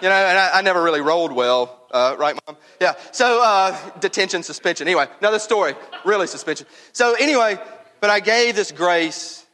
You 0.00 0.08
know, 0.08 0.14
and 0.14 0.38
I, 0.38 0.58
I, 0.58 0.62
never 0.62 0.82
really 0.82 1.00
rolled 1.00 1.32
well, 1.32 1.86
uh, 1.92 2.16
right, 2.18 2.36
Mom? 2.46 2.56
Yeah. 2.80 2.94
So, 3.12 3.42
uh, 3.44 3.78
detention, 4.00 4.42
suspension. 4.42 4.88
Anyway, 4.88 5.06
another 5.20 5.38
story. 5.38 5.74
Really 6.04 6.26
suspension. 6.26 6.66
So, 6.92 7.14
anyway, 7.14 7.58
but 8.00 8.10
I 8.10 8.20
gave 8.20 8.56
this 8.56 8.72
grace, 8.72 9.46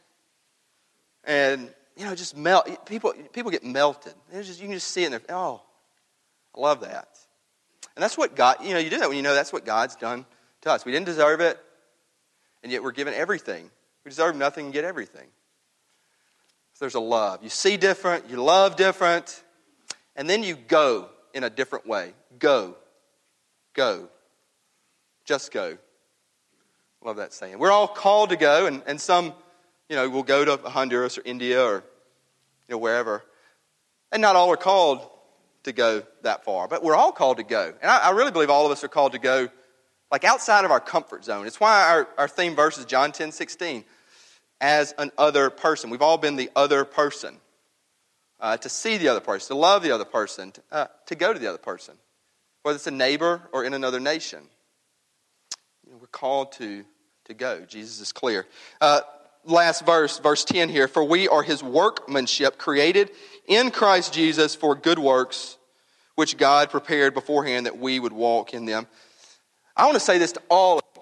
and, 1.25 1.69
you 1.95 2.05
know, 2.05 2.15
just 2.15 2.35
melt. 2.35 2.85
People, 2.85 3.13
people 3.33 3.51
get 3.51 3.63
melted. 3.63 4.13
Just, 4.33 4.59
you 4.59 4.67
can 4.67 4.75
just 4.75 4.89
see 4.89 5.03
it 5.03 5.07
in 5.07 5.11
their, 5.11 5.21
oh, 5.29 5.61
I 6.55 6.59
love 6.59 6.81
that. 6.81 7.07
And 7.95 8.03
that's 8.03 8.17
what 8.17 8.35
God, 8.35 8.57
you 8.63 8.73
know, 8.73 8.79
you 8.79 8.89
do 8.89 8.99
that 8.99 9.09
when 9.09 9.17
you 9.17 9.23
know 9.23 9.33
that's 9.33 9.51
what 9.51 9.65
God's 9.65 9.95
done 9.95 10.25
to 10.61 10.71
us. 10.71 10.85
We 10.85 10.91
didn't 10.91 11.05
deserve 11.05 11.41
it, 11.41 11.59
and 12.63 12.71
yet 12.71 12.83
we're 12.83 12.91
given 12.91 13.13
everything. 13.13 13.69
We 14.05 14.09
deserve 14.09 14.35
nothing 14.35 14.65
and 14.65 14.73
get 14.73 14.85
everything. 14.85 15.27
So 16.73 16.85
there's 16.85 16.95
a 16.95 16.99
love. 16.99 17.43
You 17.43 17.49
see 17.49 17.77
different, 17.77 18.29
you 18.29 18.41
love 18.41 18.75
different, 18.75 19.43
and 20.15 20.29
then 20.29 20.43
you 20.43 20.55
go 20.55 21.09
in 21.33 21.43
a 21.43 21.49
different 21.49 21.85
way. 21.85 22.13
Go. 22.39 22.75
Go. 23.73 24.09
Just 25.25 25.51
go. 25.51 25.77
Love 27.03 27.17
that 27.17 27.33
saying. 27.33 27.57
We're 27.59 27.71
all 27.71 27.87
called 27.87 28.29
to 28.29 28.35
go, 28.35 28.67
and, 28.67 28.83
and 28.85 29.01
some, 29.01 29.33
you 29.91 29.97
know, 29.97 30.09
we'll 30.09 30.23
go 30.23 30.45
to 30.45 30.55
Honduras 30.69 31.17
or 31.17 31.21
India 31.25 31.61
or, 31.61 31.83
you 32.69 32.75
know, 32.75 32.77
wherever. 32.77 33.25
And 34.13 34.21
not 34.21 34.37
all 34.37 34.49
are 34.49 34.55
called 34.55 35.05
to 35.63 35.73
go 35.73 36.03
that 36.21 36.45
far, 36.45 36.69
but 36.69 36.81
we're 36.81 36.95
all 36.95 37.11
called 37.11 37.37
to 37.37 37.43
go. 37.43 37.73
And 37.81 37.91
I, 37.91 37.97
I, 37.97 38.09
really 38.11 38.31
believe 38.31 38.49
all 38.49 38.65
of 38.65 38.71
us 38.71 38.85
are 38.85 38.87
called 38.87 39.11
to 39.11 39.19
go 39.19 39.49
like 40.09 40.23
outside 40.23 40.63
of 40.63 40.71
our 40.71 40.79
comfort 40.79 41.25
zone. 41.25 41.45
It's 41.45 41.59
why 41.59 41.89
our, 41.89 42.07
our 42.17 42.29
theme 42.29 42.55
verse 42.55 42.77
is 42.77 42.85
John 42.85 43.11
10 43.11 43.33
16. 43.33 43.83
As 44.61 44.93
an 44.97 45.11
other 45.17 45.49
person. 45.49 45.89
We've 45.89 46.01
all 46.01 46.17
been 46.17 46.37
the 46.37 46.49
other 46.55 46.85
person. 46.85 47.35
Uh, 48.39 48.55
to 48.57 48.69
see 48.69 48.97
the 48.97 49.09
other 49.09 49.19
person, 49.19 49.49
to 49.49 49.59
love 49.59 49.83
the 49.83 49.91
other 49.91 50.05
person, 50.05 50.53
to, 50.53 50.61
uh, 50.71 50.87
to 51.07 51.15
go 51.15 51.33
to 51.33 51.37
the 51.37 51.47
other 51.47 51.57
person. 51.57 51.95
whether 52.63 52.77
it's 52.77 52.87
a 52.87 52.91
neighbor 52.91 53.41
or 53.51 53.65
in 53.65 53.73
another 53.73 53.99
nation. 53.99 54.39
You 55.85 55.91
know, 55.91 55.97
we're 55.99 56.07
called 56.07 56.53
to, 56.53 56.85
to 57.25 57.33
go. 57.33 57.65
Jesus 57.65 57.99
is 57.99 58.13
clear. 58.13 58.47
Uh, 58.79 59.01
last 59.45 59.85
verse, 59.85 60.19
verse 60.19 60.45
10 60.45 60.69
here. 60.69 60.87
For 60.87 61.03
we 61.03 61.27
are 61.27 61.43
his 61.43 61.63
workmanship, 61.63 62.57
created 62.57 63.11
in 63.47 63.71
Christ 63.71 64.13
Jesus 64.13 64.55
for 64.55 64.75
good 64.75 64.99
works, 64.99 65.57
which 66.15 66.37
God 66.37 66.69
prepared 66.69 67.13
beforehand 67.13 67.65
that 67.65 67.77
we 67.77 67.99
would 67.99 68.13
walk 68.13 68.53
in 68.53 68.65
them. 68.65 68.87
I 69.75 69.85
want 69.85 69.95
to 69.95 69.99
say 69.99 70.17
this 70.17 70.33
to 70.33 70.41
all 70.49 70.77
of 70.77 70.83
you. 70.95 71.01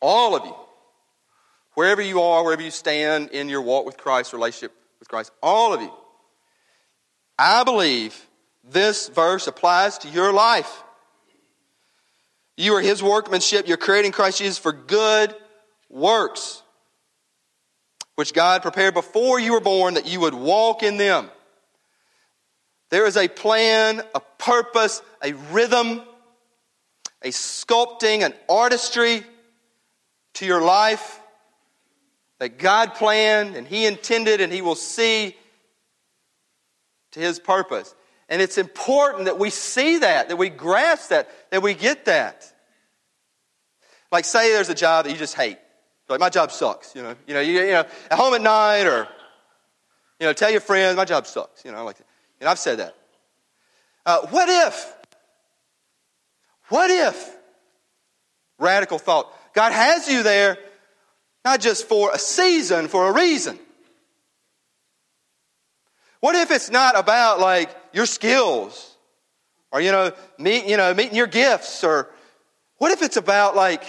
All 0.00 0.36
of 0.36 0.44
you. 0.44 0.54
Wherever 1.74 2.02
you 2.02 2.20
are, 2.20 2.44
wherever 2.44 2.62
you 2.62 2.70
stand 2.70 3.30
in 3.30 3.48
your 3.48 3.62
walk 3.62 3.86
with 3.86 3.96
Christ, 3.96 4.32
relationship 4.32 4.72
with 4.98 5.08
Christ, 5.08 5.32
all 5.42 5.72
of 5.72 5.80
you. 5.80 5.92
I 7.38 7.64
believe 7.64 8.26
this 8.62 9.08
verse 9.08 9.46
applies 9.46 9.98
to 9.98 10.08
your 10.08 10.32
life. 10.32 10.82
You 12.56 12.74
are 12.74 12.80
his 12.80 13.02
workmanship. 13.02 13.66
You're 13.66 13.78
creating 13.78 14.12
Christ 14.12 14.38
Jesus 14.38 14.58
for 14.58 14.72
good 14.72 15.34
works, 15.88 16.61
which 18.16 18.34
God 18.34 18.62
prepared 18.62 18.94
before 18.94 19.40
you 19.40 19.52
were 19.52 19.60
born 19.60 19.94
that 19.94 20.06
you 20.06 20.20
would 20.20 20.34
walk 20.34 20.82
in 20.82 20.96
them. 20.96 21.30
There 22.90 23.06
is 23.06 23.16
a 23.16 23.28
plan, 23.28 24.02
a 24.14 24.20
purpose, 24.38 25.00
a 25.22 25.32
rhythm, 25.50 26.02
a 27.22 27.28
sculpting, 27.28 28.22
an 28.22 28.34
artistry 28.48 29.24
to 30.34 30.46
your 30.46 30.62
life 30.62 31.20
that 32.38 32.58
God 32.58 32.94
planned 32.94 33.56
and 33.56 33.66
He 33.66 33.86
intended 33.86 34.40
and 34.40 34.52
He 34.52 34.62
will 34.62 34.74
see 34.74 35.36
to 37.12 37.20
His 37.20 37.38
purpose. 37.38 37.94
And 38.28 38.42
it's 38.42 38.58
important 38.58 39.26
that 39.26 39.38
we 39.38 39.50
see 39.50 39.98
that, 39.98 40.28
that 40.28 40.36
we 40.36 40.48
grasp 40.48 41.10
that, 41.10 41.30
that 41.50 41.62
we 41.62 41.74
get 41.74 42.06
that. 42.06 42.50
Like, 44.10 44.24
say 44.24 44.52
there's 44.52 44.68
a 44.68 44.74
job 44.74 45.04
that 45.04 45.12
you 45.12 45.18
just 45.18 45.34
hate. 45.34 45.58
Like, 46.08 46.20
my 46.20 46.28
job 46.28 46.52
sucks. 46.52 46.94
You 46.94 47.02
know, 47.02 47.14
you 47.26 47.34
know, 47.34 47.40
you, 47.40 47.52
you 47.60 47.70
know, 47.70 47.84
at 48.10 48.18
home 48.18 48.34
at 48.34 48.42
night, 48.42 48.86
or 48.86 49.08
you 50.20 50.26
know, 50.26 50.32
tell 50.32 50.50
your 50.50 50.60
friends 50.60 50.96
my 50.96 51.04
job 51.04 51.26
sucks. 51.26 51.64
You 51.64 51.72
know, 51.72 51.84
like, 51.84 51.96
and 52.40 52.48
I've 52.48 52.58
said 52.58 52.78
that. 52.78 52.94
Uh, 54.04 54.26
what 54.28 54.48
if? 54.48 54.94
What 56.68 56.90
if? 56.90 57.36
Radical 58.58 58.98
thought. 58.98 59.32
God 59.54 59.72
has 59.72 60.08
you 60.08 60.22
there 60.22 60.58
not 61.44 61.60
just 61.60 61.88
for 61.88 62.10
a 62.12 62.18
season, 62.18 62.88
for 62.88 63.08
a 63.08 63.12
reason. 63.12 63.58
What 66.20 66.36
if 66.36 66.50
it's 66.50 66.70
not 66.70 66.96
about 66.98 67.40
like 67.40 67.74
your 67.92 68.06
skills 68.06 68.96
or 69.72 69.80
you 69.80 69.90
know, 69.90 70.12
meet, 70.38 70.66
you 70.66 70.76
know, 70.76 70.94
meeting 70.94 71.16
your 71.16 71.26
gifts 71.26 71.82
or 71.82 72.08
what 72.78 72.92
if 72.92 73.02
it's 73.02 73.16
about 73.16 73.56
like 73.56 73.82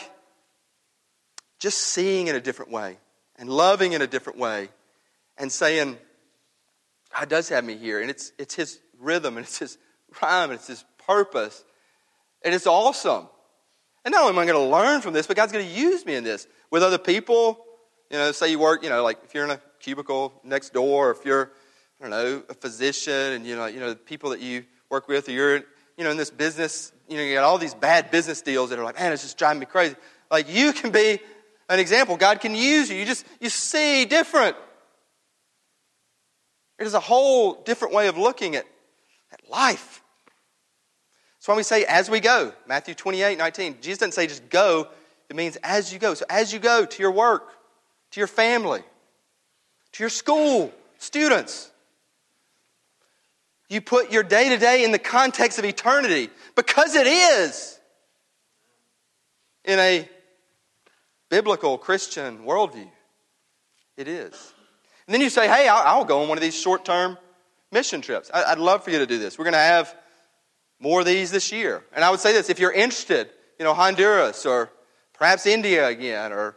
just 1.63 1.77
seeing 1.77 2.27
in 2.27 2.35
a 2.35 2.41
different 2.41 2.71
way 2.71 2.97
and 3.37 3.49
loving 3.49 3.93
in 3.93 4.01
a 4.01 4.07
different 4.07 4.37
way 4.37 4.67
and 5.37 5.49
saying, 5.49 5.97
God 7.17 7.29
does 7.29 7.47
have 7.47 7.63
me 7.63 7.77
here 7.77 8.01
and 8.01 8.09
it's, 8.09 8.33
it's 8.37 8.53
His 8.53 8.79
rhythm 8.99 9.37
and 9.37 9.45
it's 9.45 9.59
His 9.59 9.77
rhyme 10.21 10.49
and 10.49 10.59
it's 10.59 10.67
His 10.67 10.83
purpose 11.07 11.63
and 12.43 12.53
it's 12.53 12.67
awesome. 12.67 13.29
And 14.03 14.11
not 14.11 14.23
only 14.23 14.33
am 14.33 14.39
I 14.39 14.45
going 14.45 14.61
to 14.61 14.69
learn 14.69 14.99
from 14.99 15.13
this, 15.13 15.25
but 15.25 15.37
God's 15.37 15.53
going 15.53 15.65
to 15.65 15.71
use 15.71 16.05
me 16.05 16.15
in 16.15 16.25
this 16.25 16.49
with 16.69 16.83
other 16.83 16.97
people. 16.97 17.63
You 18.11 18.17
know, 18.17 18.33
say 18.33 18.51
you 18.51 18.59
work, 18.59 18.83
you 18.83 18.89
know, 18.89 19.01
like 19.01 19.19
if 19.23 19.33
you're 19.33 19.45
in 19.45 19.51
a 19.51 19.61
cubicle 19.79 20.33
next 20.43 20.73
door, 20.73 21.07
or 21.07 21.11
if 21.11 21.23
you're, 21.23 21.49
I 22.01 22.09
don't 22.09 22.11
know, 22.11 22.43
a 22.49 22.53
physician, 22.53 23.13
and 23.13 23.45
you 23.45 23.55
know, 23.55 23.67
you 23.67 23.79
know, 23.79 23.91
the 23.91 23.95
people 23.95 24.31
that 24.31 24.41
you 24.41 24.65
work 24.89 25.07
with, 25.07 25.29
or 25.29 25.31
you're, 25.31 25.55
you 25.97 26.03
know, 26.03 26.11
in 26.11 26.17
this 26.17 26.29
business, 26.29 26.91
you 27.07 27.15
know, 27.15 27.23
you 27.23 27.35
got 27.35 27.45
all 27.45 27.57
these 27.57 27.73
bad 27.73 28.11
business 28.11 28.41
deals 28.41 28.71
that 28.71 28.79
are 28.79 28.83
like, 28.83 28.99
man, 28.99 29.13
it's 29.13 29.23
just 29.23 29.37
driving 29.37 29.61
me 29.61 29.65
crazy. 29.65 29.95
Like 30.29 30.53
you 30.53 30.73
can 30.73 30.91
be 30.91 31.19
an 31.69 31.79
example. 31.79 32.17
God 32.17 32.41
can 32.41 32.55
use 32.55 32.89
you. 32.89 32.97
You 32.97 33.05
just 33.05 33.25
you 33.39 33.49
see 33.49 34.05
different. 34.05 34.55
It 36.79 36.87
is 36.87 36.93
a 36.93 36.99
whole 36.99 37.53
different 37.63 37.93
way 37.93 38.07
of 38.07 38.17
looking 38.17 38.55
at, 38.55 38.65
at 39.31 39.49
life. 39.49 40.01
That's 41.37 41.47
why 41.47 41.55
we 41.55 41.63
say 41.63 41.85
as 41.85 42.09
we 42.09 42.19
go. 42.19 42.53
Matthew 42.67 42.93
28, 42.93 43.37
19. 43.37 43.77
Jesus 43.81 43.99
doesn't 43.99 44.13
say 44.13 44.27
just 44.27 44.49
go. 44.49 44.87
It 45.29 45.35
means 45.35 45.57
as 45.63 45.91
you 45.91 45.99
go. 45.99 46.13
So 46.13 46.25
as 46.29 46.53
you 46.53 46.59
go 46.59 46.85
to 46.85 47.01
your 47.01 47.11
work, 47.11 47.49
to 48.11 48.19
your 48.19 48.27
family, 48.27 48.81
to 49.93 50.03
your 50.03 50.09
school, 50.09 50.71
students, 50.97 51.71
you 53.69 53.81
put 53.81 54.11
your 54.11 54.23
day 54.23 54.49
to 54.49 54.57
day 54.57 54.83
in 54.83 54.91
the 54.91 54.99
context 54.99 55.57
of 55.59 55.65
eternity 55.65 56.29
because 56.55 56.95
it 56.95 57.07
is 57.07 57.79
in 59.65 59.79
a 59.79 60.07
biblical 61.33 61.79
Christian 61.79 62.45
worldview. 62.45 62.91
It 63.97 64.07
is. 64.07 64.53
And 65.07 65.15
then 65.15 65.19
you 65.19 65.31
say, 65.31 65.47
hey, 65.47 65.67
I'll, 65.67 66.05
go 66.05 66.21
on 66.21 66.27
one 66.27 66.37
of 66.37 66.43
these 66.43 66.53
short 66.53 66.85
term 66.85 67.17
mission 67.71 68.01
trips. 68.01 68.29
I, 68.31 68.53
would 68.53 68.63
love 68.63 68.83
for 68.83 68.91
you 68.91 68.99
to 68.99 69.07
do 69.07 69.17
this. 69.17 69.39
We're 69.39 69.45
going 69.45 69.53
to 69.53 69.57
have 69.57 69.95
more 70.79 70.99
of 70.99 71.07
these 71.07 71.31
this 71.31 71.51
year. 71.51 71.83
And 71.95 72.05
I 72.05 72.11
would 72.11 72.19
say 72.19 72.33
this 72.33 72.51
if 72.51 72.59
you're 72.59 72.71
interested, 72.71 73.31
you 73.57 73.65
know, 73.65 73.73
Honduras 73.73 74.45
or 74.45 74.69
Perhaps 75.13 75.47
India 75.47 75.87
again 75.87 76.33
or 76.33 76.55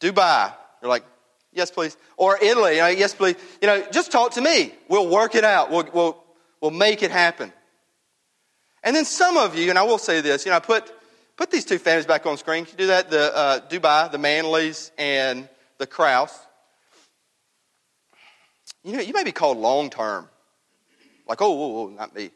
Dubai. 0.00 0.54
You're 0.80 0.88
like, 0.88 1.04
yes, 1.52 1.72
please. 1.72 1.96
Or 2.16 2.38
Italy. 2.40 2.76
You 2.76 2.82
know, 2.82 2.88
yes, 2.90 3.14
please. 3.14 3.34
You 3.60 3.66
know, 3.66 3.84
just 3.90 4.12
talk 4.12 4.34
to 4.34 4.40
me. 4.40 4.72
We'll 4.88 5.08
work 5.08 5.34
it 5.34 5.42
out. 5.42 5.72
We'll, 5.72 5.88
we'll, 5.92 6.24
we'll 6.60 6.70
make 6.70 7.02
it 7.02 7.10
happen. 7.10 7.52
And 8.84 8.94
then 8.94 9.04
some 9.04 9.36
of 9.36 9.56
you, 9.56 9.68
and 9.70 9.78
I 9.80 9.82
will 9.82 9.98
say 9.98 10.20
this, 10.20 10.46
you 10.46 10.50
know, 10.50 10.58
I 10.58 10.60
put, 10.60 10.92
put 11.36 11.50
these 11.50 11.64
two 11.64 11.78
families 11.78 12.06
back 12.06 12.26
on 12.26 12.36
screen. 12.36 12.64
Can 12.64 12.72
you 12.72 12.78
do 12.78 12.86
that? 12.88 13.10
The 13.10 13.36
uh, 13.36 13.60
Dubai, 13.68 14.10
the 14.10 14.18
Manleys, 14.18 14.90
and 14.98 15.48
the 15.78 15.86
Kraus. 15.86 16.38
You 18.84 18.94
know, 18.94 19.00
you 19.00 19.12
may 19.12 19.24
be 19.24 19.32
called 19.32 19.58
long 19.58 19.90
term. 19.90 20.28
Like, 21.26 21.40
oh, 21.40 21.52
whoa, 21.52 21.68
whoa, 21.68 21.88
not 21.90 22.14
me. 22.14 22.30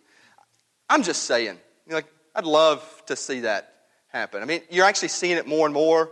I'm 0.88 1.02
just 1.02 1.24
saying. 1.24 1.58
You're 1.86 1.96
like, 1.96 2.12
I'd 2.34 2.44
love 2.44 3.02
to 3.06 3.16
see 3.16 3.40
that 3.40 3.72
happen. 4.08 4.42
I 4.42 4.44
mean, 4.46 4.62
you're 4.70 4.84
actually 4.84 5.08
seeing 5.08 5.36
it 5.36 5.46
more 5.46 5.66
and 5.66 5.74
more. 5.74 6.10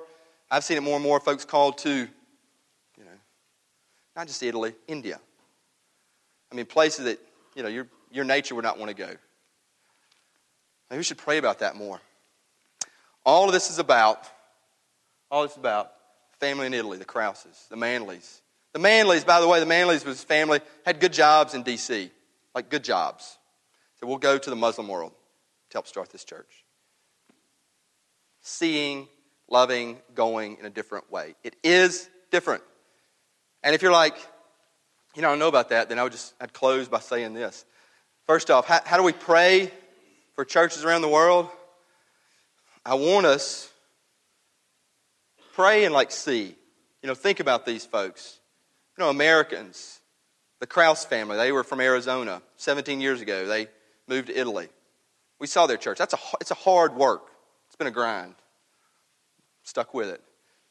I've 0.51 0.65
seen 0.65 0.77
it 0.77 0.83
more 0.83 0.97
and 0.97 1.03
more. 1.03 1.21
Folks 1.21 1.45
called 1.45 1.79
to, 1.79 1.91
you 1.91 3.05
know, 3.05 3.11
not 4.17 4.27
just 4.27 4.43
Italy, 4.43 4.75
India. 4.89 5.21
I 6.51 6.55
mean, 6.57 6.67
places 6.67 7.07
that, 7.07 7.19
you 7.55 7.63
know, 7.63 7.69
your, 7.69 7.87
your 8.11 8.25
nature 8.25 8.55
would 8.55 8.65
not 8.65 8.79
want 8.79 8.91
to 8.91 8.97
go. 8.97 9.09
Maybe 10.91 10.99
we 10.99 11.03
should 11.05 11.19
pray 11.19 11.39
about 11.39 11.61
that 11.61 11.77
more. 11.77 12.01
All 13.25 13.47
of 13.47 13.53
this 13.53 13.71
is 13.71 13.79
about, 13.79 14.27
all 15.31 15.43
this 15.43 15.53
is 15.53 15.59
about 15.59 15.93
family 16.41 16.67
in 16.67 16.75
Italy, 16.75 16.99
the 16.99 17.05
Krauses, 17.05 17.67
the 17.71 17.77
Manleys. 17.77 18.41
The 18.73 18.81
Manleys, 18.81 19.25
by 19.25 19.41
the 19.41 19.49
way, 19.49 19.61
the 19.61 19.67
Manleys 19.67 20.05
was 20.05 20.23
family, 20.23 20.61
had 20.85 21.01
good 21.01 21.13
jobs 21.13 21.55
in 21.55 21.63
D.C., 21.63 22.11
like 22.55 22.69
good 22.71 22.85
jobs. 22.85 23.39
So 24.01 24.07
we'll 24.07 24.19
go 24.19 24.37
to 24.37 24.51
the 24.51 24.57
Muslim 24.57 24.89
world 24.89 25.13
to 25.71 25.75
help 25.77 25.87
start 25.87 26.11
this 26.11 26.25
church 26.25 26.65
seeing, 28.45 29.09
loving, 29.49 29.99
going 30.15 30.59
in 30.61 30.67
a 30.67 30.71
different 30.71 31.11
way. 31.11 31.35
It 31.43 31.57
is 31.65 32.09
different. 32.31 32.63
And 33.63 33.75
if 33.75 33.83
you're 33.83 33.91
like, 33.91 34.17
you 35.17 35.23
know, 35.23 35.29
I 35.29 35.33
don't 35.33 35.39
know 35.39 35.49
about 35.49 35.71
that, 35.71 35.89
then 35.89 35.99
I 35.99 36.03
would 36.03 36.13
just, 36.13 36.35
I'd 36.41 36.53
close 36.53 36.87
by 36.87 37.01
saying 37.01 37.33
this. 37.33 37.65
First 38.27 38.51
off, 38.51 38.67
how, 38.67 38.81
how 38.85 38.97
do 38.99 39.03
we 39.03 39.13
pray 39.13 39.73
for 40.35 40.45
churches 40.45 40.85
around 40.85 41.03
the 41.03 41.09
world? 41.09 41.49
I 42.85 42.95
want 42.95 43.27
us 43.27 43.71
pray 45.55 45.85
and 45.85 45.95
like 45.95 46.11
see. 46.11 46.55
You 47.03 47.09
know, 47.09 47.15
think 47.15 47.41
about 47.41 47.65
these 47.65 47.87
folks. 47.87 48.39
You 48.97 49.05
know, 49.05 49.11
Americans, 49.11 50.01
the 50.61 50.67
Kraus 50.67 51.05
family, 51.05 51.37
they 51.37 51.53
were 51.53 51.65
from 51.65 51.81
Arizona 51.81 52.43
17 52.57 53.01
years 53.01 53.21
ago. 53.21 53.47
They 53.47 53.69
moved 54.07 54.29
to 54.29 54.39
Italy. 54.39 54.69
We 55.39 55.47
saw 55.47 55.67
their 55.67 55.77
church. 55.77 55.99
That's 55.99 56.15
a, 56.15 56.19
it's 56.41 56.51
a 56.51 56.55
hard 56.55 56.95
work. 56.95 57.29
It's 57.67 57.77
been 57.77 57.87
a 57.87 57.93
grind. 57.93 58.35
Stuck 59.63 59.95
with 59.95 60.09
it. 60.09 60.21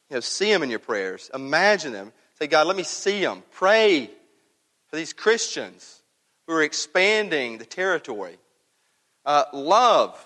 You 0.10 0.17
know, 0.17 0.19
see 0.19 0.52
them 0.52 0.63
in 0.63 0.69
your 0.69 0.80
prayers. 0.80 1.30
Imagine 1.34 1.93
them. 1.93 2.12
Say, 2.39 2.47
God, 2.47 2.67
let 2.67 2.76
me 2.76 2.84
see 2.84 3.21
them. 3.21 3.43
Pray 3.52 4.10
for 4.88 4.95
these 4.95 5.13
Christians 5.13 6.02
who 6.47 6.54
are 6.54 6.63
expanding 6.63 7.58
the 7.58 7.65
territory. 7.65 8.38
Uh, 9.26 9.45
love 9.54 10.17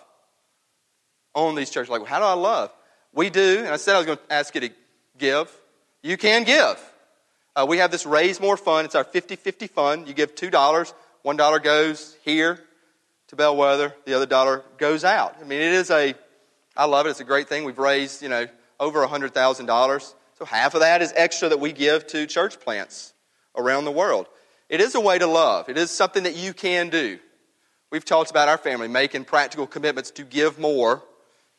on 1.46 1.56
these 1.56 1.70
churches. 1.70 1.90
Like, 1.90 2.02
well, 2.02 2.10
how 2.10 2.20
do 2.20 2.26
I 2.26 2.34
love? 2.34 2.72
We 3.14 3.30
do, 3.30 3.60
and 3.60 3.70
I 3.70 3.78
said 3.78 3.96
I 3.96 4.00
was 4.00 4.06
going 4.06 4.18
to 4.18 4.34
ask 4.34 4.54
you 4.56 4.62
to 4.62 4.70
give. 5.18 5.52
You 6.04 6.18
can 6.18 6.44
give. 6.44 6.80
Uh, 7.56 7.66
we 7.68 7.78
have 7.78 7.92
this 7.92 8.06
Raise 8.06 8.40
More 8.40 8.58
Fund. 8.58 8.86
It's 8.86 8.96
our 8.96 9.04
50 9.04 9.36
50 9.36 9.68
fund. 9.68 10.08
You 10.08 10.14
give 10.14 10.36
$2. 10.36 10.94
$1 11.26 11.64
goes 11.64 12.16
here 12.24 12.60
to 13.28 13.36
Bellwether, 13.36 13.94
the 14.06 14.14
other 14.14 14.26
dollar 14.26 14.64
goes 14.78 15.04
out. 15.04 15.36
I 15.42 15.44
mean, 15.44 15.60
it 15.60 15.74
is 15.74 15.92
a 15.92 16.16
I 16.78 16.86
love 16.86 17.08
it. 17.08 17.10
It's 17.10 17.20
a 17.20 17.26
great 17.26 17.50
thing. 17.50 17.64
We've 17.64 17.78
raised, 17.78 18.22
you 18.22 18.30
know, 18.30 18.48
over 18.80 19.06
$100,000. 19.06 20.14
So 20.38 20.46
half 20.46 20.76
of 20.76 20.82
that 20.82 21.02
is 21.02 21.12
extra 21.16 21.50
that 21.50 21.60
we 21.60 21.74
give 21.74 22.06
to 22.08 22.28
church 22.28 22.60
plants 22.60 23.14
around 23.58 23.86
the 23.86 23.92
world. 23.92 24.28
It 24.70 24.80
is 24.80 24.94
a 24.94 25.00
way 25.02 25.18
to 25.18 25.26
love. 25.26 25.70
It 25.70 25.78
is 25.78 25.90
something 25.90 26.24
that 26.24 26.36
you 26.36 26.54
can 26.54 26.90
do. 26.90 27.18
We've 27.90 28.06
talked 28.06 28.30
about 28.30 28.48
our 28.48 28.60
family 28.60 28.88
making 28.88 29.26
practical 29.26 29.66
commitments 29.66 30.12
to 30.12 30.24
give 30.24 30.60
more, 30.60 31.04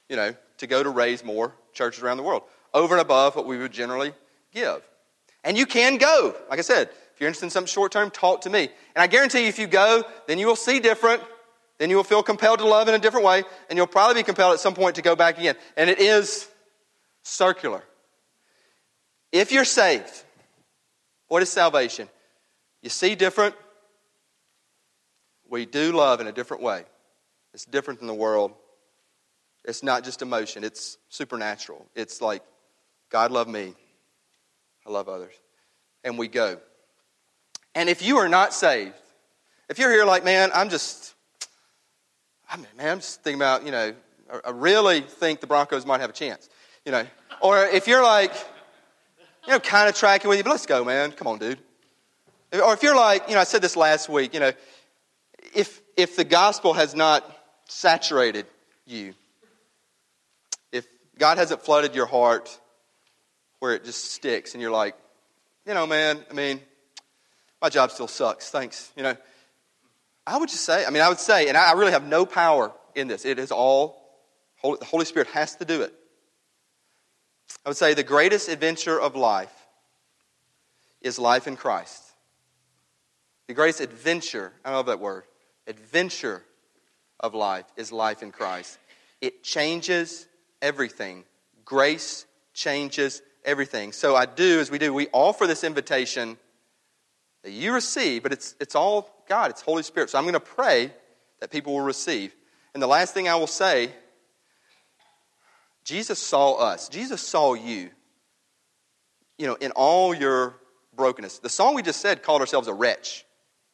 you 0.08 0.16
know, 0.16 0.34
to 0.58 0.66
go 0.66 0.82
to 0.82 0.88
raise 0.88 1.24
more 1.24 1.54
churches 1.72 2.02
around 2.02 2.16
the 2.16 2.22
world, 2.22 2.42
over 2.74 2.94
and 2.94 3.00
above 3.02 3.36
what 3.36 3.46
we 3.46 3.58
would 3.58 3.72
generally 3.72 4.12
give. 4.52 4.82
And 5.44 5.56
you 5.56 5.66
can 5.66 5.98
go. 5.98 6.34
Like 6.50 6.58
I 6.58 6.62
said, 6.62 6.88
if 6.88 7.20
you're 7.20 7.28
interested 7.28 7.46
in 7.46 7.50
something 7.50 7.68
short 7.68 7.92
term, 7.92 8.10
talk 8.10 8.42
to 8.42 8.50
me. 8.50 8.68
And 8.94 9.02
I 9.02 9.06
guarantee 9.06 9.42
you, 9.42 9.48
if 9.48 9.58
you 9.58 9.66
go, 9.66 10.04
then 10.26 10.38
you 10.38 10.46
will 10.46 10.56
see 10.56 10.80
different. 10.80 11.22
Then 11.78 11.90
you 11.90 11.96
will 11.96 12.04
feel 12.04 12.24
compelled 12.24 12.58
to 12.58 12.66
love 12.66 12.88
in 12.88 12.94
a 12.94 12.98
different 12.98 13.24
way, 13.24 13.44
and 13.70 13.76
you'll 13.76 13.86
probably 13.86 14.20
be 14.20 14.24
compelled 14.24 14.52
at 14.54 14.60
some 14.60 14.74
point 14.74 14.96
to 14.96 15.02
go 15.02 15.14
back 15.14 15.38
again. 15.38 15.54
And 15.76 15.88
it 15.88 16.00
is 16.00 16.48
circular. 17.22 17.84
If 19.30 19.52
you're 19.52 19.64
saved, 19.64 20.24
what 21.28 21.42
is 21.42 21.50
salvation? 21.50 22.08
You 22.82 22.90
see 22.90 23.14
different. 23.14 23.54
We 25.48 25.66
do 25.66 25.92
love 25.92 26.20
in 26.20 26.26
a 26.26 26.32
different 26.32 26.62
way. 26.62 26.84
It's 27.54 27.64
different 27.64 28.00
than 28.00 28.08
the 28.08 28.14
world. 28.14 28.52
It's 29.64 29.82
not 29.82 30.04
just 30.04 30.22
emotion, 30.22 30.64
it's 30.64 30.98
supernatural. 31.08 31.84
It's 31.94 32.20
like, 32.20 32.42
God 33.10 33.30
loved 33.30 33.50
me, 33.50 33.74
I 34.86 34.90
love 34.90 35.08
others. 35.08 35.34
And 36.04 36.18
we 36.18 36.28
go. 36.28 36.58
And 37.74 37.88
if 37.88 38.02
you 38.02 38.18
are 38.18 38.28
not 38.28 38.54
saved, 38.54 38.94
if 39.68 39.78
you're 39.78 39.90
here 39.90 40.04
like, 40.04 40.24
man, 40.24 40.50
I'm 40.54 40.70
just, 40.70 41.14
I 42.50 42.56
mean, 42.56 42.66
man, 42.76 42.92
I'm 42.92 42.98
just 42.98 43.22
thinking 43.22 43.38
about, 43.38 43.66
you 43.66 43.72
know, 43.72 43.94
I 44.44 44.50
really 44.50 45.00
think 45.00 45.40
the 45.40 45.46
Broncos 45.46 45.86
might 45.86 46.00
have 46.00 46.10
a 46.10 46.14
chance, 46.14 46.48
you 46.84 46.92
know. 46.92 47.06
Or 47.40 47.64
if 47.64 47.86
you're 47.86 48.02
like, 48.02 48.32
you 49.46 49.52
know, 49.52 49.60
kind 49.60 49.88
of 49.88 49.94
tracking 49.94 50.28
with 50.28 50.38
you, 50.38 50.44
but 50.44 50.50
let's 50.50 50.66
go, 50.66 50.84
man. 50.84 51.12
Come 51.12 51.26
on, 51.26 51.38
dude. 51.38 51.58
Or 52.52 52.72
if 52.72 52.82
you're 52.82 52.96
like, 52.96 53.28
you 53.28 53.34
know, 53.34 53.40
I 53.40 53.44
said 53.44 53.62
this 53.62 53.76
last 53.76 54.08
week, 54.08 54.34
you 54.34 54.40
know, 54.40 54.52
if, 55.54 55.80
if 55.96 56.16
the 56.16 56.24
gospel 56.24 56.72
has 56.72 56.94
not 56.94 57.24
saturated 57.66 58.46
you, 58.86 59.14
God 61.18 61.38
hasn't 61.38 61.62
flooded 61.62 61.94
your 61.94 62.06
heart 62.06 62.58
where 63.58 63.74
it 63.74 63.84
just 63.84 64.12
sticks 64.12 64.54
and 64.54 64.62
you're 64.62 64.70
like, 64.70 64.94
you 65.66 65.74
know, 65.74 65.86
man, 65.86 66.24
I 66.30 66.34
mean, 66.34 66.60
my 67.60 67.68
job 67.68 67.90
still 67.90 68.08
sucks. 68.08 68.50
Thanks. 68.50 68.92
You 68.96 69.02
know, 69.02 69.16
I 70.26 70.38
would 70.38 70.48
just 70.48 70.64
say, 70.64 70.86
I 70.86 70.90
mean, 70.90 71.02
I 71.02 71.08
would 71.08 71.18
say, 71.18 71.48
and 71.48 71.56
I 71.56 71.72
really 71.72 71.92
have 71.92 72.06
no 72.06 72.24
power 72.24 72.72
in 72.94 73.08
this. 73.08 73.24
It 73.24 73.38
is 73.38 73.50
all, 73.50 74.00
the 74.62 74.84
Holy 74.84 75.04
Spirit 75.04 75.28
has 75.28 75.56
to 75.56 75.64
do 75.64 75.82
it. 75.82 75.92
I 77.66 77.70
would 77.70 77.76
say 77.76 77.94
the 77.94 78.02
greatest 78.04 78.48
adventure 78.48 79.00
of 79.00 79.16
life 79.16 79.52
is 81.02 81.18
life 81.18 81.48
in 81.48 81.56
Christ. 81.56 82.02
The 83.48 83.54
greatest 83.54 83.80
adventure, 83.80 84.52
I 84.64 84.72
love 84.72 84.86
that 84.86 85.00
word, 85.00 85.24
adventure 85.66 86.44
of 87.18 87.34
life 87.34 87.64
is 87.76 87.90
life 87.90 88.22
in 88.22 88.30
Christ. 88.30 88.78
It 89.20 89.42
changes 89.42 90.27
everything. 90.62 91.24
Grace 91.64 92.26
changes 92.54 93.22
everything. 93.44 93.92
So 93.92 94.16
I 94.16 94.26
do, 94.26 94.60
as 94.60 94.70
we 94.70 94.78
do, 94.78 94.92
we 94.92 95.08
offer 95.12 95.46
this 95.46 95.64
invitation 95.64 96.36
that 97.42 97.50
you 97.50 97.72
receive, 97.72 98.22
but 98.22 98.32
it's, 98.32 98.54
it's 98.60 98.74
all 98.74 99.10
God, 99.28 99.50
it's 99.50 99.62
Holy 99.62 99.82
Spirit. 99.82 100.10
So 100.10 100.18
I'm 100.18 100.24
going 100.24 100.34
to 100.34 100.40
pray 100.40 100.92
that 101.40 101.50
people 101.50 101.74
will 101.74 101.82
receive. 101.82 102.34
And 102.74 102.82
the 102.82 102.86
last 102.86 103.14
thing 103.14 103.28
I 103.28 103.36
will 103.36 103.46
say 103.46 103.92
Jesus 105.84 106.18
saw 106.18 106.54
us, 106.54 106.88
Jesus 106.88 107.22
saw 107.22 107.54
you, 107.54 107.90
you 109.38 109.46
know, 109.46 109.54
in 109.54 109.70
all 109.70 110.14
your 110.14 110.56
brokenness. 110.94 111.38
The 111.38 111.48
song 111.48 111.74
we 111.74 111.82
just 111.82 112.00
said 112.00 112.22
called 112.22 112.42
ourselves 112.42 112.68
a 112.68 112.74
wretch. 112.74 113.24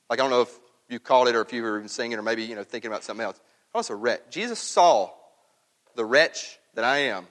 Like, 0.08 0.20
I 0.20 0.22
don't 0.22 0.30
know 0.30 0.42
if 0.42 0.60
you 0.88 1.00
called 1.00 1.26
it 1.26 1.34
or 1.34 1.40
if 1.40 1.52
you 1.52 1.62
were 1.62 1.78
even 1.78 1.88
singing 1.88 2.18
or 2.18 2.22
maybe, 2.22 2.44
you 2.44 2.54
know, 2.54 2.62
thinking 2.62 2.90
about 2.90 3.02
something 3.02 3.24
else. 3.24 3.40
I 3.74 3.78
was 3.78 3.90
a 3.90 3.96
wretch. 3.96 4.20
Jesus 4.30 4.60
saw 4.60 5.10
the 5.96 6.04
wretch 6.04 6.58
that 6.74 6.84
I 6.84 6.98
am. 6.98 7.26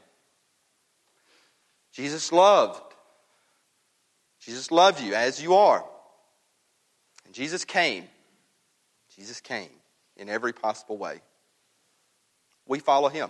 Jesus 1.93 2.31
loved. 2.31 2.81
Jesus 4.41 4.71
loved 4.71 5.01
you 5.01 5.13
as 5.13 5.41
you 5.41 5.55
are. 5.55 5.85
And 7.25 7.33
Jesus 7.33 7.65
came. 7.65 8.05
Jesus 9.15 9.41
came 9.41 9.69
in 10.17 10.29
every 10.29 10.53
possible 10.53 10.97
way. 10.97 11.21
We 12.65 12.79
follow 12.79 13.09
him. 13.09 13.29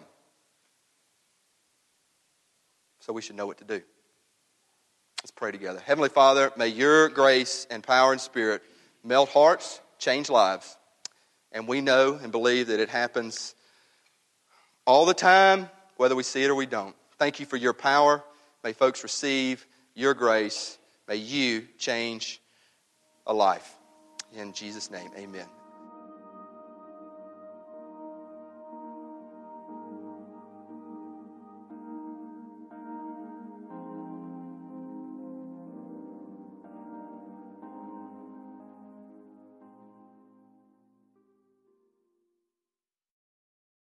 So 3.01 3.11
we 3.11 3.21
should 3.21 3.35
know 3.35 3.47
what 3.47 3.57
to 3.57 3.65
do. 3.65 3.81
Let's 5.21 5.31
pray 5.31 5.51
together. 5.51 5.81
Heavenly 5.85 6.09
Father, 6.09 6.51
may 6.57 6.67
your 6.67 7.09
grace 7.09 7.67
and 7.69 7.83
power 7.83 8.11
and 8.11 8.21
spirit 8.21 8.61
melt 9.03 9.29
hearts, 9.29 9.81
change 9.97 10.29
lives. 10.29 10.77
And 11.51 11.67
we 11.67 11.81
know 11.81 12.19
and 12.21 12.31
believe 12.31 12.67
that 12.67 12.79
it 12.79 12.89
happens 12.89 13.55
all 14.85 15.05
the 15.05 15.13
time, 15.13 15.69
whether 16.03 16.17
we 16.17 16.23
see 16.23 16.43
it 16.43 16.49
or 16.49 16.55
we 16.55 16.65
don't. 16.65 16.93
Thank 17.17 17.39
you 17.39 17.45
for 17.45 17.55
your 17.55 17.71
power. 17.71 18.21
May 18.61 18.73
folks 18.73 19.03
receive 19.03 19.65
your 19.95 20.13
grace. 20.13 20.77
May 21.07 21.15
you 21.15 21.65
change 21.77 22.41
a 23.25 23.33
life. 23.33 23.73
In 24.35 24.51
Jesus' 24.51 24.91
name, 24.91 25.09
amen. 25.17 25.62